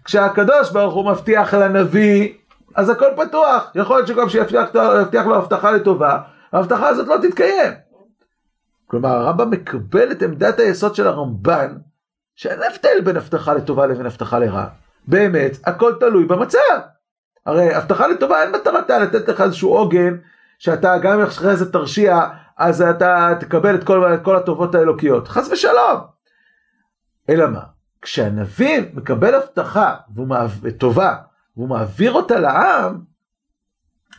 [0.05, 2.33] כשהקדוש ברוך הוא מבטיח לנביא,
[2.75, 3.71] אז הכל פתוח.
[3.75, 6.19] יכול להיות שגם שיבטיח לו הבטחה לטובה,
[6.53, 7.73] ההבטחה הזאת לא תתקיים.
[8.87, 11.77] כלומר הרמב"ם מקבל את עמדת היסוד של הרמב"ן,
[12.37, 14.67] שאין הבדל בין הבטחה לטובה לבין הבטחה לרעה.
[15.09, 16.79] באמת, הכל תלוי במצב.
[17.47, 20.17] הרי הבטחה לטובה אין מטרתה לתת לך איזשהו עוגן,
[20.59, 25.29] שאתה גם אם אחרי זה תרשיע, אז אתה תקבל את כל, את כל הטובות האלוקיות.
[25.29, 26.01] חס ושלום.
[27.29, 27.63] אלא מה?
[28.03, 29.97] כשהנביא מקבל הבטחה
[30.79, 31.17] טובה,
[31.57, 33.01] והוא מעביר אותה לעם,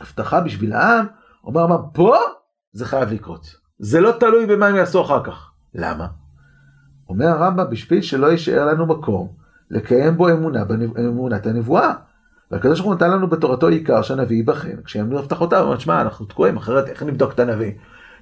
[0.00, 1.06] הבטחה בשביל העם,
[1.44, 2.16] אומר מה, פה
[2.72, 3.56] זה חייב לקרות.
[3.78, 5.50] זה לא תלוי במה הם יעשו אחר כך.
[5.74, 6.06] למה?
[7.08, 9.41] אומר הרמב"ם, בשביל שלא יישאר לנו מקום
[9.72, 11.92] לקיים בו אמונה באמונת הנבואה.
[12.50, 16.56] והקדוש ברוך הוא נתן לנו בתורתו עיקר שהנביא ייבחן, כשיאמנו הבטחותיו, אומר, שמע, אנחנו תקועים,
[16.56, 17.72] אחרת איך נבדוק את הנביא?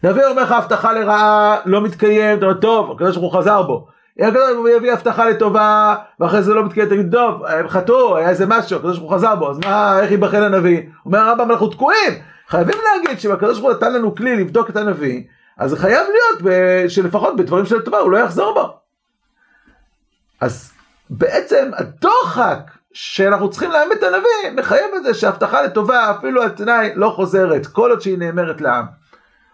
[0.02, 3.88] נביא אומר לך הבטחה לרעה, לא מתקיים, אתה אומר, טוב, הקדוש ברוך הוא חזר בו.
[4.20, 8.28] הקדוש ברוך הוא יביא הבטחה לטובה, ואחרי זה לא מתקיים, תגיד, טוב, הם חטאו, היה
[8.28, 10.80] איזה משהו, הקדוש ברוך הוא חזר בו, אז מה, איך ייבחן הנביא?
[11.06, 12.12] אומר הרמב"ם, אנחנו תקועים.
[12.48, 15.22] חייבים להגיד שאם הקדוש ברוך הוא נתן לנו כלי לבדוק את הנביא,
[15.58, 16.54] אז זה חייב להיות.
[16.90, 18.76] שלפחות בדברים של טובה הוא לא יחזור בו.
[20.40, 20.72] אז
[21.10, 26.90] בעצם הדוחק שאנחנו צריכים לאמת את הנביא, מחייב את זה שהבטחה לטובה אפילו על תנאי
[26.94, 28.84] לא חוזרת, כל עוד שהיא נאמרת לעם.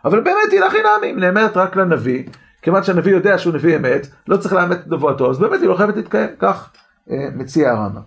[0.04, 2.24] אבל באמת היא לכי נעמים, נאמרת רק לנביא,
[2.62, 5.74] כיוון שהנביא יודע שהוא נביא אמת, לא צריך לאמת את נבואתו, אז באמת היא לא
[5.74, 6.70] חייבת להתקיים, כך
[7.10, 8.02] אה, מציע הרמב"ם.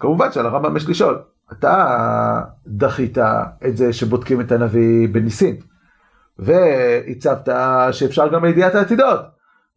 [0.00, 1.18] כמובן שעל הרמב"ם יש לשאול,
[1.52, 3.18] אתה דחית
[3.66, 5.56] את זה שבודקים את הנביא בניסים,
[6.38, 7.48] והצבת
[7.92, 9.20] שאפשר גם לידיעת העתידות,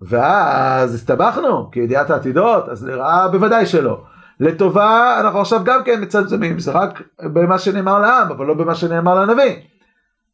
[0.01, 4.03] ואז הסתבכנו, כי ידיעת העתידות, אז לרעה בוודאי שלא.
[4.39, 9.25] לטובה אנחנו עכשיו גם כן מצמצמים, זה רק במה שנאמר לעם, אבל לא במה שנאמר
[9.25, 9.55] לנביא.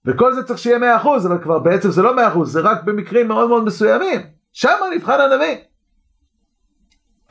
[0.05, 2.83] וכל זה צריך שיהיה מאה אחוז, אבל כבר בעצם זה לא מאה אחוז, זה רק
[2.83, 4.21] במקרים מאוד מאוד מסוימים.
[4.53, 5.57] שם נבחן הנביא.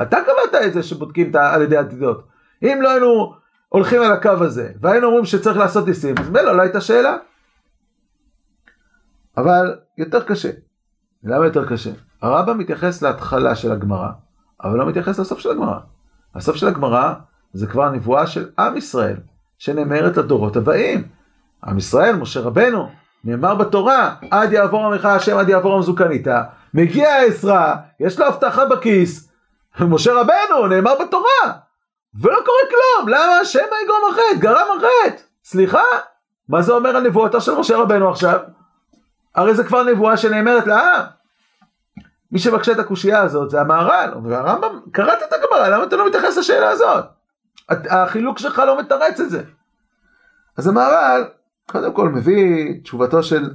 [0.03, 2.29] אתה קבעת את זה שבודקים על ידי עתידות.
[2.63, 3.35] אם לא היינו
[3.69, 7.17] הולכים על הקו הזה, והיינו אומרים שצריך לעשות ניסים, אז מילא לא הייתה שאלה.
[9.37, 10.51] אבל יותר קשה.
[11.25, 11.91] למה יותר קשה?
[12.27, 14.09] הרמב"ם מתייחס להתחלה של הגמרא,
[14.65, 15.79] אבל לא מתייחס לסוף של הגמרא.
[16.35, 17.13] הסוף של הגמרא
[17.53, 19.17] זה כבר נבואה של עם ישראל,
[19.59, 21.09] שנאמרת לדורות הבאים.
[21.65, 22.89] עם ישראל, משה רבנו,
[23.25, 26.43] נאמר בתורה, עד יעבור עמך השם, עד יעבור המזוקניתה.
[26.75, 29.33] מגיע עזרא, יש לו הבטחה בכיס,
[29.81, 31.53] משה רבנו, נאמר בתורה,
[32.21, 35.83] ולא קורה כלום, למה השם יגרום החטא, גרם החטא, סליחה,
[36.49, 38.41] מה זה אומר על נבואתו של משה רבנו עכשיו?
[39.35, 41.16] הרי זה כבר נבואה שנאמרת לעם.
[42.33, 46.37] מי שמקשה את הקושייה הזאת זה המהר"ל, והרמב"ם, קראת את הגמרא, למה אתה לא מתייחס
[46.37, 47.05] לשאלה הזאת?
[47.69, 49.43] החילוק שלך לא מתרץ את זה.
[50.57, 51.25] אז המהר"ל
[51.67, 53.51] קודם כל מביא תשובתו של,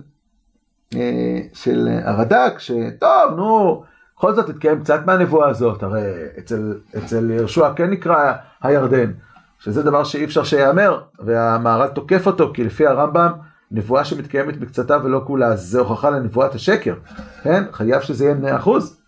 [0.96, 3.84] אה, של הרד"ק, שטוב, נו,
[4.18, 6.02] בכל זאת התקיים קצת מהנבואה הזאת, הרי
[6.40, 9.12] אצל, אצל יהושע כן נקרא הירדן,
[9.60, 13.32] שזה דבר שאי אפשר שיאמר, והמהר"ל תוקף אותו, כי לפי הרמב"ם,
[13.72, 16.96] נבואה שמתקיימת בקצתה ולא כולה, זה הוכחה לנבואת השקר,
[17.44, 17.64] כן?
[17.72, 19.02] חייב שזה יהיה מאה אחוז.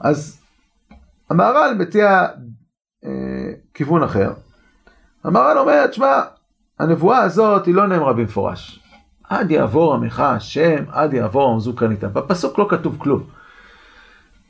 [0.00, 0.40] אז
[1.30, 2.26] המהר"ל מציע
[3.04, 3.10] אה,
[3.74, 4.32] כיוון אחר.
[5.24, 6.22] המהר"ל אומר, תשמע,
[6.78, 8.80] הנבואה הזאת היא לא נאמרה במפורש.
[9.24, 12.12] עד יעבור עמך השם, עד יעבור עמזו איתם.
[12.12, 13.37] בפסוק לא כתוב כלום.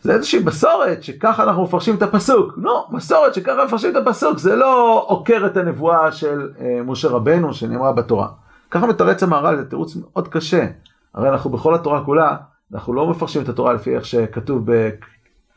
[0.00, 2.52] זה איזושהי מסורת שככה אנחנו מפרשים את הפסוק.
[2.56, 7.54] לא, מסורת שככה מפרשים את הפסוק, זה לא עוקר את הנבואה של אה, משה רבנו
[7.54, 8.28] שנאמרה בתורה.
[8.70, 10.66] ככה מתרץ המהר"ל, זה תירוץ מאוד קשה.
[11.14, 12.36] הרי אנחנו בכל התורה כולה,
[12.72, 14.70] אנחנו לא מפרשים את התורה לפי איך שכתוב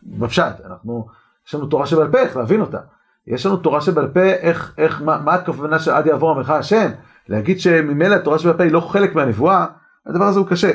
[0.04, 1.08] בפשט, אנחנו,
[1.48, 2.80] יש לנו תורה שבעל פה, איך להבין אותה.
[3.28, 6.90] יש לנו תורה שבעל פה, איך, איך, מה, מה הכוונה של עד יעבור עמך השם?
[7.30, 9.66] להגיד שממילא התורה שבעל פה היא לא חלק מהנבואה,
[10.06, 10.72] הדבר הזה הוא קשה.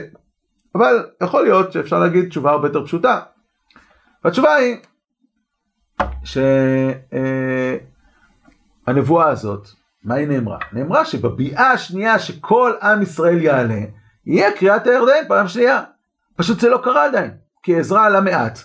[0.74, 3.20] אבל יכול להיות שאפשר להגיד תשובה הרבה יותר פשוטה.
[4.26, 4.76] והתשובה היא
[8.84, 9.68] שהנבואה הזאת,
[10.04, 10.58] מה היא נאמרה?
[10.72, 13.80] נאמרה שבביאה השנייה שכל עם ישראל יעלה,
[14.26, 15.82] יהיה קריאת הירדן פעם שנייה.
[16.36, 17.30] פשוט זה לא קרה עדיין,
[17.62, 18.58] כי עזרא עלה מעט.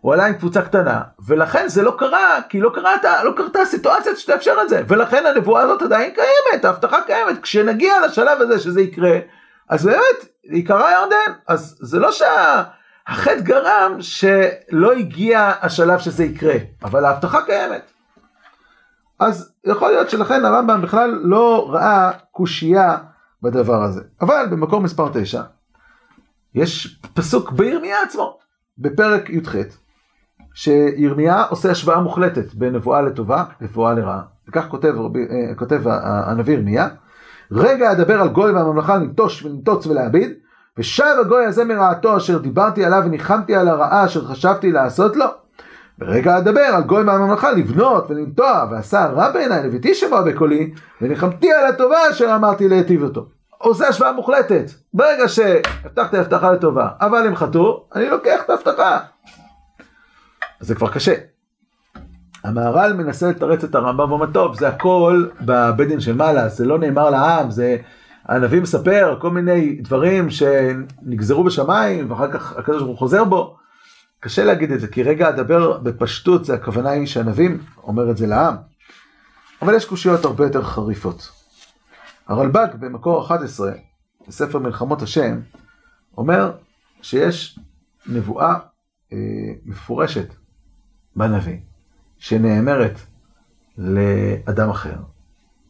[0.00, 4.16] הוא עלה עם קבוצה קטנה, ולכן זה לא קרה, כי לא קרתה, לא קרתה סיטואציה
[4.16, 9.18] שתאפשר את זה, ולכן הנבואה הזאת עדיין קיימת, ההבטחה קיימת, כשנגיע לשלב הזה שזה יקרה,
[9.68, 12.12] אז באמת, יקרה ירדן, אז זה לא
[13.10, 17.82] שהחטא גרם שלא הגיע השלב שזה יקרה, אבל ההבטחה קיימת.
[19.18, 22.96] אז יכול להיות שלכן הרמב"ם בכלל לא ראה קושייה
[23.42, 24.02] בדבר הזה.
[24.20, 25.42] אבל במקור מספר 9,
[26.54, 28.38] יש פסוק בירמיה עצמו,
[28.78, 29.54] בפרק י"ח,
[30.54, 34.22] שירמיה עושה השוואה מוחלטת בין נבואה לטובה, נבואה לרעה.
[34.48, 36.88] וכך כותב, אה, כותב הנביא ירמיה,
[37.52, 40.30] רגע אדבר על גוי והממלכה לנטוש ולנטוץ ולהביד,
[40.78, 45.26] ושב הגוי הזה מרעתו אשר דיברתי עליו וניחמתי על הרעה אשר חשבתי לעשות לו.
[45.98, 51.66] ברגע אדבר על גוי מהממלכה לבנות ולנטוע, ועשה רע בעיניי לביתי שמע בקולי, וניחמתי על
[51.66, 53.26] הטובה אשר אמרתי להיטיב אותו.
[53.58, 54.70] עושה השוואה מוחלטת.
[54.94, 58.98] ברגע שהבטחתי הבטחה לטובה, אבל הם חטאו, אני לוקח את ההבטחה.
[60.60, 61.14] זה כבר קשה.
[62.44, 66.78] המהר"ל מנסה לתרץ את הרמב"ם ואומר, טוב, זה הכל בבית דין של מעלה, זה לא
[66.78, 67.76] נאמר לעם, זה...
[68.24, 73.56] הנביא מספר כל מיני דברים שנגזרו בשמיים, ואחר כך הקדוש ברוך הוא חוזר בו.
[74.20, 78.26] קשה להגיד את זה, כי רגע אדבר בפשטות, זה הכוונה היא שהנביאים אומר את זה
[78.26, 78.54] לעם.
[79.62, 81.30] אבל יש קושיות הרבה יותר חריפות.
[82.28, 83.72] הרלב"ג במקור 11,
[84.28, 85.40] בספר מלחמות השם,
[86.18, 86.52] אומר
[87.02, 87.58] שיש
[88.06, 88.54] נבואה
[89.12, 89.18] אה,
[89.64, 90.34] מפורשת
[91.16, 91.58] בנביא,
[92.18, 93.00] שנאמרת
[93.78, 94.96] לאדם אחר,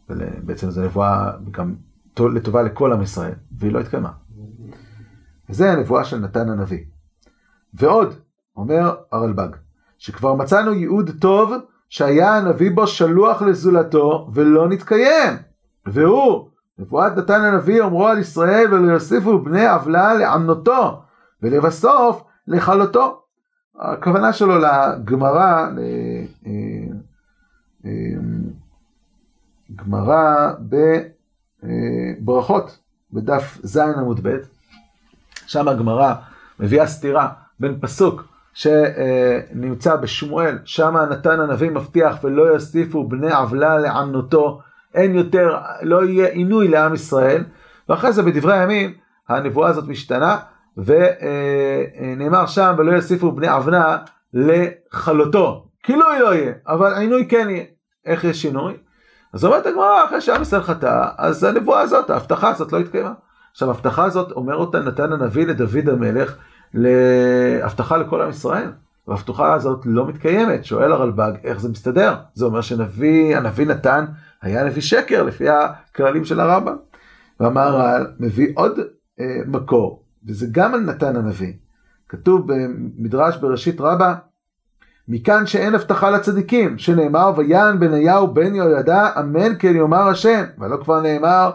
[0.09, 1.75] ובעצם זו נבואה גם
[2.29, 4.11] לטובה לכל עם ישראל, והיא לא התקיימה.
[5.51, 6.85] וזה הנבואה של נתן הנביא.
[7.75, 8.15] ועוד,
[8.57, 9.49] אומר הרלב"ג,
[9.99, 11.53] שכבר מצאנו ייעוד טוב
[11.89, 15.37] שהיה הנביא בו שלוח לזולתו ולא נתקיים.
[15.87, 21.03] והוא, נבואת נתן הנביא אומרו על ישראל ולא יוסיפו בני עוולה לענותו
[21.43, 23.23] ולבסוף לכלותו.
[23.79, 27.91] הכוונה שלו לגמרא, אה, אה,
[31.65, 31.73] גמרא
[32.21, 32.79] בברכות,
[33.13, 34.37] בדף ז עמוד ב',
[35.47, 36.15] שם הגמרא
[36.61, 37.29] מביאה סתירה
[37.61, 44.61] בין פסוק שנמצא בשמואל, שם נתן הנביא מבטיח ולא יוסיפו בני עוולה לענותו,
[44.95, 47.45] אין יותר, לא יהיה עינוי לעם ישראל,
[47.89, 48.95] ואחרי זה בדברי הימים
[49.29, 50.39] הנבואה הזאת משתנה,
[50.77, 53.99] ונאמר שם ולא יוסיפו בני עוונה
[54.35, 57.65] לכלותו, כילוי לא יהיה, אבל עינוי כן יהיה.
[58.07, 58.75] איך יש שינוי?
[59.33, 63.13] אז אומרת הגמרא, אחרי שעם ישראל חטא, אז הנבואה הזאת, ההבטחה הזאת לא התקיימה.
[63.53, 66.37] עכשיו ההבטחה הזאת אומר אותה נתן הנביא לדוד המלך,
[66.75, 68.71] להבטחה לכל עם ישראל.
[69.09, 70.65] וההבטחה הזאת לא מתקיימת.
[70.65, 72.15] שואל הרלב"ג, איך זה מסתדר?
[72.35, 74.05] זה אומר שנביא, הנביא נתן
[74.43, 76.77] היה נביא שקר לפי הכללים של הרמב"ם.
[77.41, 78.79] והמהר"ל מביא עוד
[79.21, 81.53] אה, מקור, וזה גם על נתן הנביא.
[82.09, 84.15] כתוב במדרש בראשית רבה,
[85.13, 91.01] מכאן שאין הבטחה לצדיקים, שנאמר ויען בניהו בן יהוידע, אמן כן יאמר השם, ולא כבר
[91.01, 91.51] נאמר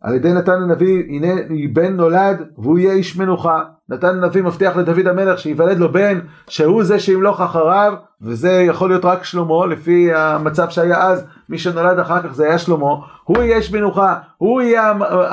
[0.00, 1.34] על ידי נתן הנביא, הנה
[1.72, 3.62] בן נולד והוא יהיה איש מנוחה.
[3.88, 9.04] נתן הנביא מבטיח לדוד המלך שייוולד לו בן, שהוא זה שימלוך אחריו, וזה יכול להיות
[9.04, 13.56] רק שלמה, לפי המצב שהיה אז, מי שנולד אחר כך זה היה שלמה, הוא יהיה
[13.56, 14.92] איש מנוחה, הוא יהיה,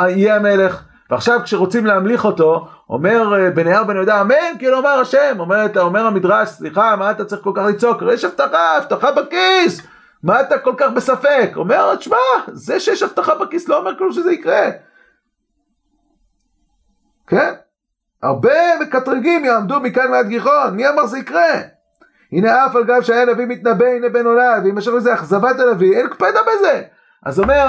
[0.10, 0.84] יהיה המלך.
[1.10, 5.66] ועכשיו כשרוצים להמליך אותו, אומר אה, בניהו בן יהודה, אמן כי לא אמר השם, אומר,
[5.80, 8.02] אומר המדרש, סליחה, מה אתה צריך כל כך לצעוק?
[8.14, 9.88] יש הבטחה, הבטחה בכיס.
[10.24, 11.52] מה אתה כל כך בספק?
[11.56, 14.70] אומר, תשמע, זה שיש הבטחה בכיס לא אומר כלום שזה יקרה.
[17.28, 17.54] כן?
[18.24, 21.54] הרבה מקטרגים יעמדו מכאן ועד גיחון, מי אמר זה יקרה?
[22.32, 25.98] הנה אף על גב שהיה נביא מתנבא, הנה בן עולד, ואם יש איזה אכזבת הנביא,
[25.98, 26.82] אין קפדה בזה.
[27.26, 27.66] אז אומר,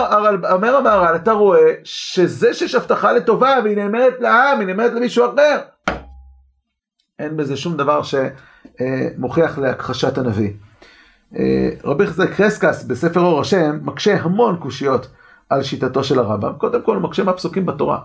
[0.52, 5.58] אומר המהר"ל, אתה רואה שזה שיש הבטחה לטובה והיא נאמרת לעם, היא נאמרת למישהו אחר.
[7.18, 10.52] אין בזה שום דבר שמוכיח להכחשת הנביא.
[11.36, 15.08] אה, רבי חזק קרסקס בספר אור השם מקשה המון קושיות
[15.50, 16.52] על שיטתו של הרמב"ם.
[16.58, 17.98] קודם כל הוא מקשה מהפסוקים בתורה.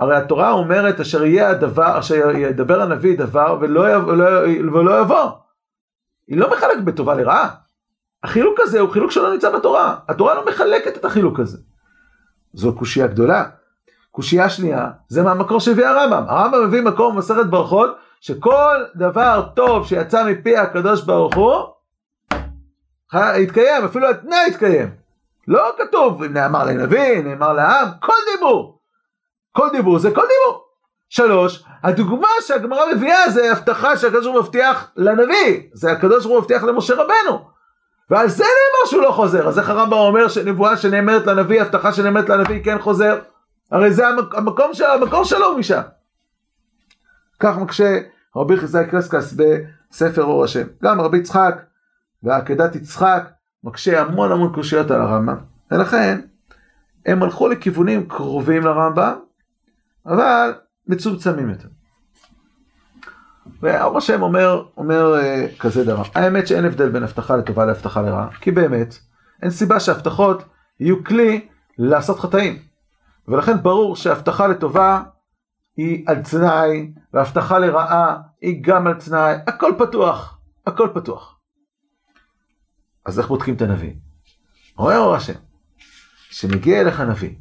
[0.00, 4.26] הרי התורה אומרת אשר יהיה הדבר, אשר ידבר הנביא דבר ולא, ולא,
[4.72, 5.30] ולא יבוא.
[6.28, 7.48] היא לא מחלקת בטובה לרעה.
[8.24, 9.96] החילוק הזה הוא חילוק שלא נמצא בתורה.
[10.08, 11.58] התורה לא מחלקת את החילוק הזה.
[12.52, 13.44] זו קושייה גדולה.
[14.10, 16.24] קושייה שנייה, זה מהמקור שהביא הרמב"ם.
[16.28, 21.54] הרמב"ם מביא מקור במסכת ברכות, שכל דבר טוב שיצא מפי הקדוש ברוך הוא,
[23.12, 24.90] התקיים, אפילו התנאי התקיים.
[25.48, 28.80] לא כתוב, נאמר לנביא, נאמר לעם, כל דיבור.
[29.52, 30.64] כל דיבור זה כל דיבור.
[31.08, 36.40] שלוש, הדוגמה שהגמרא מביאה זה הבטחה שהקדוש ברוך הוא מבטיח לנביא, זה הקדוש ברוך הוא
[36.40, 37.57] מבטיח למשה רבנו.
[38.10, 42.28] ועל זה נאמר שהוא לא חוזר, אז איך הרמב"ם אומר שנבואה שנאמרת לנביא, הבטחה שנאמרת
[42.28, 43.20] לנביא כן חוזר?
[43.70, 45.80] הרי זה המקום, של, המקור שלו משם.
[47.40, 47.98] כך מקשה
[48.36, 50.66] רבי חזאי קרסקס בספר אור השם.
[50.82, 51.62] גם רבי יצחק
[52.22, 53.30] ועקדת יצחק
[53.64, 55.36] מקשה המון המון קושיות על הרמב"ם,
[55.70, 56.20] ולכן
[57.06, 59.14] הם הלכו לכיוונים קרובים לרמב"ם,
[60.06, 60.54] אבל
[60.86, 61.68] מצומצמים יותר.
[63.62, 68.28] ואור השם אומר, אומר uh, כזה דבר, האמת שאין הבדל בין הבטחה לטובה להבטחה לרעה,
[68.40, 68.94] כי באמת
[69.42, 70.44] אין סיבה שהבטחות
[70.80, 72.58] יהיו כלי לעשות חטאים.
[73.28, 75.02] ולכן ברור שהבטחה לטובה
[75.76, 81.38] היא על תנאי, והבטחה לרעה היא גם על תנאי, הכל פתוח, הכל פתוח.
[83.04, 83.92] אז איך בודקים את הנביא?
[84.78, 85.32] אומר אור השם,
[86.30, 87.34] שמגיע אליך נביא,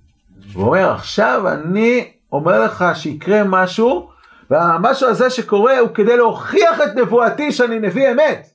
[0.53, 4.10] ואומר עכשיו אני אומר לך שיקרה משהו,
[4.49, 8.47] והמשהו הזה שקורה הוא כדי להוכיח את נבואתי שאני נביא אמת.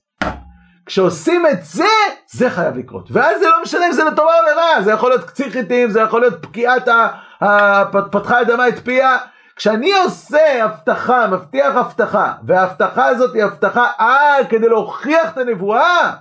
[0.87, 1.89] כשעושים את זה,
[2.33, 3.09] זה חייב לקרות.
[3.11, 6.01] ואז זה לא משנה אם זה לטובה או לרע, זה יכול להיות קציר חיטים, זה
[6.01, 6.89] יכול להיות פקיעת
[8.11, 9.19] פתחה אדמה את פיה.
[9.57, 16.13] כשאני עושה הבטחה, מבטיח הבטחה, וההבטחה הזאת היא הבטחה אה, כדי להוכיח את הנבואה,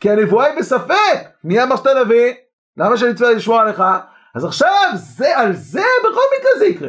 [0.00, 1.28] כי הנבואה היא בספק.
[1.44, 2.34] מי אמר שאתה נביא?
[2.76, 3.82] למה שאני צריך לשמוע עליך?
[4.34, 6.88] אז עכשיו, זה, על זה בכל מקרה זה יקרה.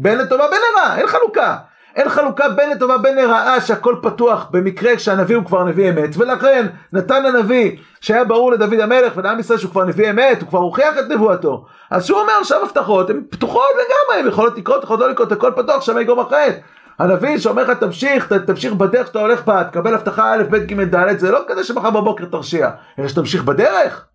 [0.00, 1.56] בין לטובה בין לרעה, אין חלוקה.
[1.96, 6.10] אין חלוקה בין לטובה בין לרעה שהכל פתוח במקרה שהנביא הוא כבר נביא אמת.
[6.16, 10.58] ולכן נתן הנביא שהיה ברור לדוד המלך ולעם ישראל שהוא כבר נביא אמת הוא כבר
[10.58, 11.64] הוכיח את נבואתו.
[11.90, 15.52] אז שהוא אומר עכשיו הבטחות הן פתוחות לגמרי הן יכולות לקרות יכולות לא לקרות הכל
[15.56, 16.60] פתוח שם יגום אחרת
[16.98, 21.18] הנביא שאומר לך תמשיך תמשיך בדרך שאתה הולך בה תקבל הבטחה א' ב' ג' ד'
[21.18, 22.70] זה לא כזה שמחר בבוקר תרשיע.
[22.98, 24.07] אלא שתמשיך בדרך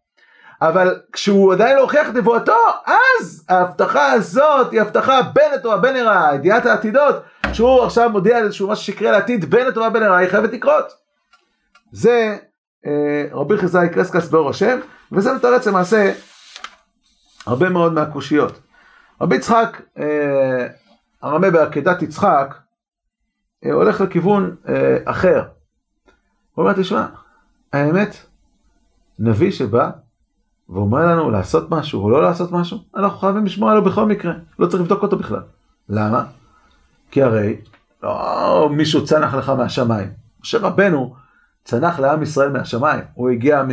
[0.67, 5.95] אבל כשהוא עדיין לא הוכיח את נבואתו, אז ההבטחה הזאת היא הבטחה בין לטובה בין
[5.95, 7.15] לרעה, ידיעת העתידות,
[7.53, 10.93] שהוא עכשיו מודיע על איזשהו משהו שיקרה לעתיד בין לטובה בין לרעה, היא חייבת לקרות.
[11.91, 12.37] זה
[12.85, 14.79] אה, רבי חזאי קרסקס באור השם,
[15.11, 16.13] וזה מתרץ למעשה
[17.45, 18.59] הרבה מאוד מהקושיות.
[19.21, 20.67] רבי יצחק, אה,
[21.21, 22.55] הרמה בעקדת יצחק,
[23.65, 25.43] אה, הולך לכיוון אה, אחר.
[26.53, 27.05] הוא אומר, תשמע,
[27.73, 28.15] האמת,
[29.19, 29.89] נביא שבא,
[30.69, 34.67] ואומר לנו לעשות משהו או לא לעשות משהו, אנחנו חייבים לשמוע עליו בכל מקרה, לא
[34.67, 35.41] צריך לבדוק אותו בכלל.
[35.89, 36.23] למה?
[37.11, 37.55] כי הרי
[38.03, 40.07] לא מישהו צנח לך מהשמיים.
[40.41, 41.15] משה רבנו
[41.63, 43.69] צנח לעם ישראל מהשמיים, הוא הגיע מ...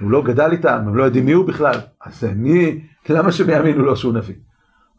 [0.00, 3.84] הוא לא גדל איתם, הם לא יודעים מי הוא בכלל, אז מי, למה שהם יאמינו
[3.84, 4.34] לו שהוא נביא?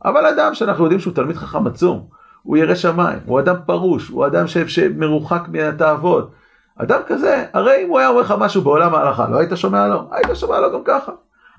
[0.06, 2.08] אבל אדם שאנחנו יודעים שהוא תלמיד חכם עצום,
[2.43, 4.57] הוא ירא שמיים, הוא אדם פרוש, הוא אדם ש...
[4.57, 6.32] שמרוחק מהתאוות,
[6.82, 10.07] אדם כזה, הרי אם הוא היה אומר לך משהו בעולם ההלכה, לא היית שומע לו?
[10.11, 11.11] היית שומע לו גם ככה.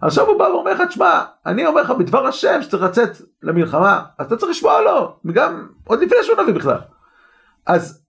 [0.02, 3.10] עכשיו הוא בא ואומר לך, תשמע, אני אומר לך בדבר השם שצריך לצאת
[3.42, 6.78] למלחמה, אז אתה צריך לשמוע לו, גם עוד לפני שהוא נביא בכלל.
[7.66, 8.02] אז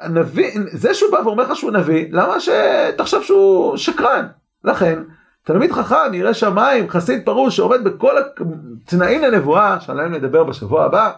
[0.00, 4.26] הנביא, זה שהוא בא ואומר לך שהוא נביא, למה שתחשוב שהוא שקרן?
[4.64, 4.98] לכן,
[5.44, 11.10] תלמיד חכם, ירא שמיים, חסיד פרוש, שעומד בכל התנאים לנבואה, שעליהם נדבר בשבוע הבא,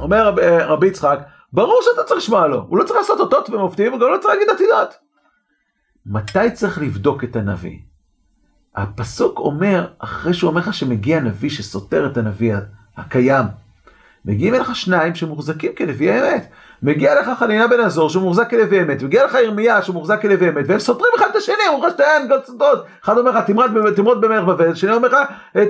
[0.00, 1.18] אומר רב, רבי יצחק,
[1.54, 4.34] ברור שאתה צריך לשמוע לו, הוא לא צריך לעשות אותות ומופתים, הוא גם לא צריך
[4.34, 4.94] להגיד עתידות.
[6.06, 7.78] מתי צריך לבדוק את הנביא?
[8.76, 12.54] הפסוק אומר, אחרי שהוא אומר לך שמגיע נביא שסותר את הנביא
[12.96, 13.44] הקיים,
[14.24, 16.48] מגיעים אליך שניים שמוחזקים כנביאי אמת.
[16.82, 20.48] מגיע לך חנינה בן עזור שהוא מוחזק כנביא אמת, מגיע לך ירמיה שהוא מוחזק כנביא
[20.48, 22.84] אמת, והם סותרים אחד את השני, אומרים לך שתיהן גל סודות.
[23.04, 23.44] אחד אומר לך
[23.96, 25.18] תמרוד במלך בבל, שני אומר לך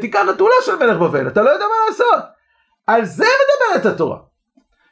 [0.00, 2.24] תיקח נטולה של מלך בבל, אתה לא יודע מה לעשות.
[2.86, 4.33] על זה מדברת התורה.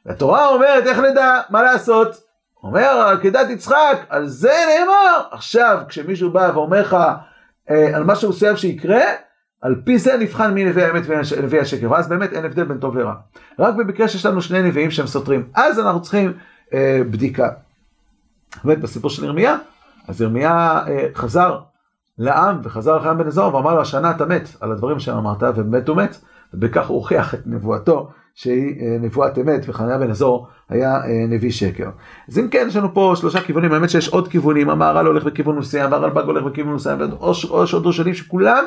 [0.07, 2.17] התורה אומרת איך נדע מה לעשות,
[2.63, 5.27] אומר עקדת יצחק, על זה נאמר.
[5.31, 6.97] עכשיו, כשמישהו בא ואומר לך
[7.71, 9.03] אה, על משהו מסוים שיקרה,
[9.61, 12.97] על פי זה נבחן מי נביא האמת ונביא השקר, ואז באמת אין הבדל בין טוב
[12.97, 13.15] ורע.
[13.59, 16.33] רק במקרה שיש לנו שני נביאים שהם סותרים, אז אנחנו צריכים
[16.75, 17.49] אה, בדיקה.
[18.65, 19.57] באמת, בסיפור של ירמיה,
[20.09, 21.59] אז ירמיה אה, חזר
[22.19, 25.97] לעם וחזר לחיים בן אזור ואמר לו, השנה אתה מת על הדברים שאמרת, ובאמת הוא
[25.97, 26.17] מת,
[26.55, 31.51] ובכך הוא הוכיח את נבואתו, שהיא אה, נבואת אמת, וחניה בן אזור היה אה, נביא
[31.51, 31.91] שקר.
[32.29, 35.59] אז אם כן, יש לנו פה שלושה כיוונים, האמת שיש עוד כיוונים, המהר"ל הולך בכיוון
[35.59, 37.33] מסוים, והרלב"ג הולך בכיוון מסוים, או
[37.65, 38.65] יש עוד ראשונים שכולם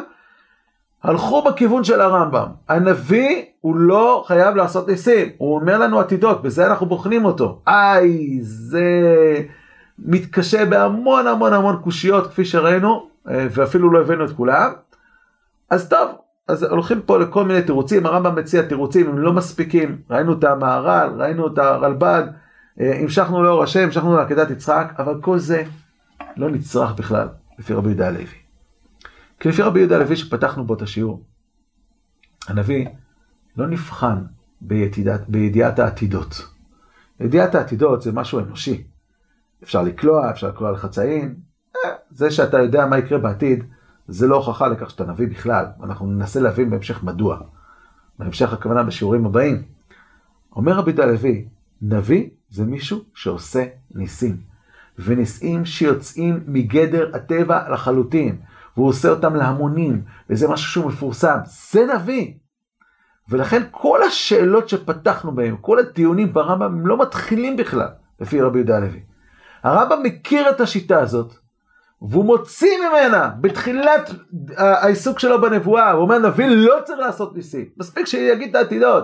[1.03, 2.47] הלכו בכיוון של הרמב"ם.
[2.69, 7.61] הנביא הוא לא חייב לעשות ניסים, הוא אומר לנו עתידות, בזה אנחנו בוחנים אותו.
[7.67, 8.83] איי, זה
[9.99, 14.71] מתקשה בהמון המון המון קושיות, כפי שראינו, אה, ואפילו לא הבאנו את כולם.
[15.69, 16.09] אז טוב,
[16.47, 20.01] אז הולכים פה לכל מיני תירוצים, הרמב"ם מציע תירוצים, הם לא מספיקים.
[20.09, 22.23] ראינו את המהר"ל, ראינו את הרלב"ג,
[22.79, 25.63] אה, המשכנו לאור השם, המשכנו לעקדת יצחק, אבל כל זה
[26.37, 27.27] לא נצרך בכלל,
[27.59, 28.25] לפי רבי יהודה הלוי.
[29.39, 31.23] כי לפי רבי יהודה הלוי שפתחנו בו את השיעור,
[32.47, 32.87] הנביא
[33.57, 34.17] לא נבחן
[34.61, 36.47] בידיעת, בידיעת העתידות.
[37.19, 38.83] ידיעת העתידות זה משהו אנושי.
[39.63, 41.35] אפשר לקלוע, אפשר לקלוע לחצאין.
[41.75, 43.63] אה, זה שאתה יודע מה יקרה בעתיד,
[44.07, 45.65] זה לא הוכחה לכך שאתה נביא בכלל.
[45.83, 47.39] אנחנו ננסה להבין בהמשך מדוע.
[48.19, 49.63] בהמשך הכוונה בשיעורים הבאים.
[50.55, 51.47] אומר רבי הלוי,
[51.81, 54.37] נביא זה מישהו שעושה ניסים.
[54.99, 58.37] וניסים שיוצאים מגדר הטבע לחלוטין.
[58.77, 61.37] והוא עושה אותם להמונים, וזה משהו שהוא מפורסם.
[61.45, 62.33] זה נביא.
[63.29, 67.87] ולכן כל השאלות שפתחנו בהן, כל הדיונים ברמב"ם, הם לא מתחילים בכלל,
[68.19, 69.03] לפי רבי יהודה הלוי.
[69.63, 71.33] הרמב"ם מכיר את השיטה הזאת,
[72.01, 74.11] והוא מוציא ממנה בתחילת
[74.57, 79.03] העיסוק שלו בנבואה, הוא אומר נביא לא צריך לעשות ניסים, מספיק שיגיד את העתידות.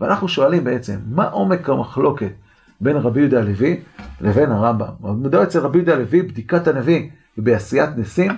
[0.00, 2.32] ואנחנו שואלים בעצם, מה עומק המחלוקת
[2.80, 3.80] בין רבי יהודה הלוי
[4.20, 5.22] לבין הרמב"ם?
[5.22, 8.32] מדוע אצל רבי יהודה הלוי בדיקת הנביא היא בעשיית ניסים,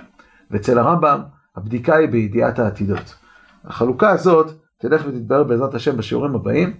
[0.51, 1.21] ואצל הרמב"ם
[1.55, 3.15] הבדיקה היא בידיעת העתידות.
[3.65, 6.73] החלוקה הזאת תלך ותתברר בעזרת השם בשיעורים הבאים.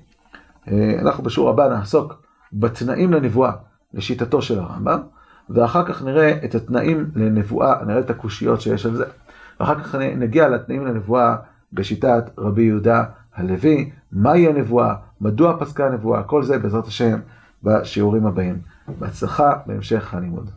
[0.67, 2.21] אה, אנחנו בשיעור הבא נעסוק
[2.53, 3.51] בתנאים לנבואה
[3.93, 4.99] לשיטתו של הרמב"ם,
[5.53, 9.05] ואחר כך נראה את התנאים לנבואה, נראה את הקושיות שיש על זה,
[9.59, 11.35] ואחר כך נגיע לתנאים לנבואה
[11.73, 13.03] בשיטת רבי יהודה
[13.35, 17.19] הלוי, מהי הנבואה, מדוע פסקה הנבואה, כל זה בעזרת השם
[17.63, 18.61] בשיעורים הבאים.
[18.99, 20.51] בהצלחה בהמשך הלימוד.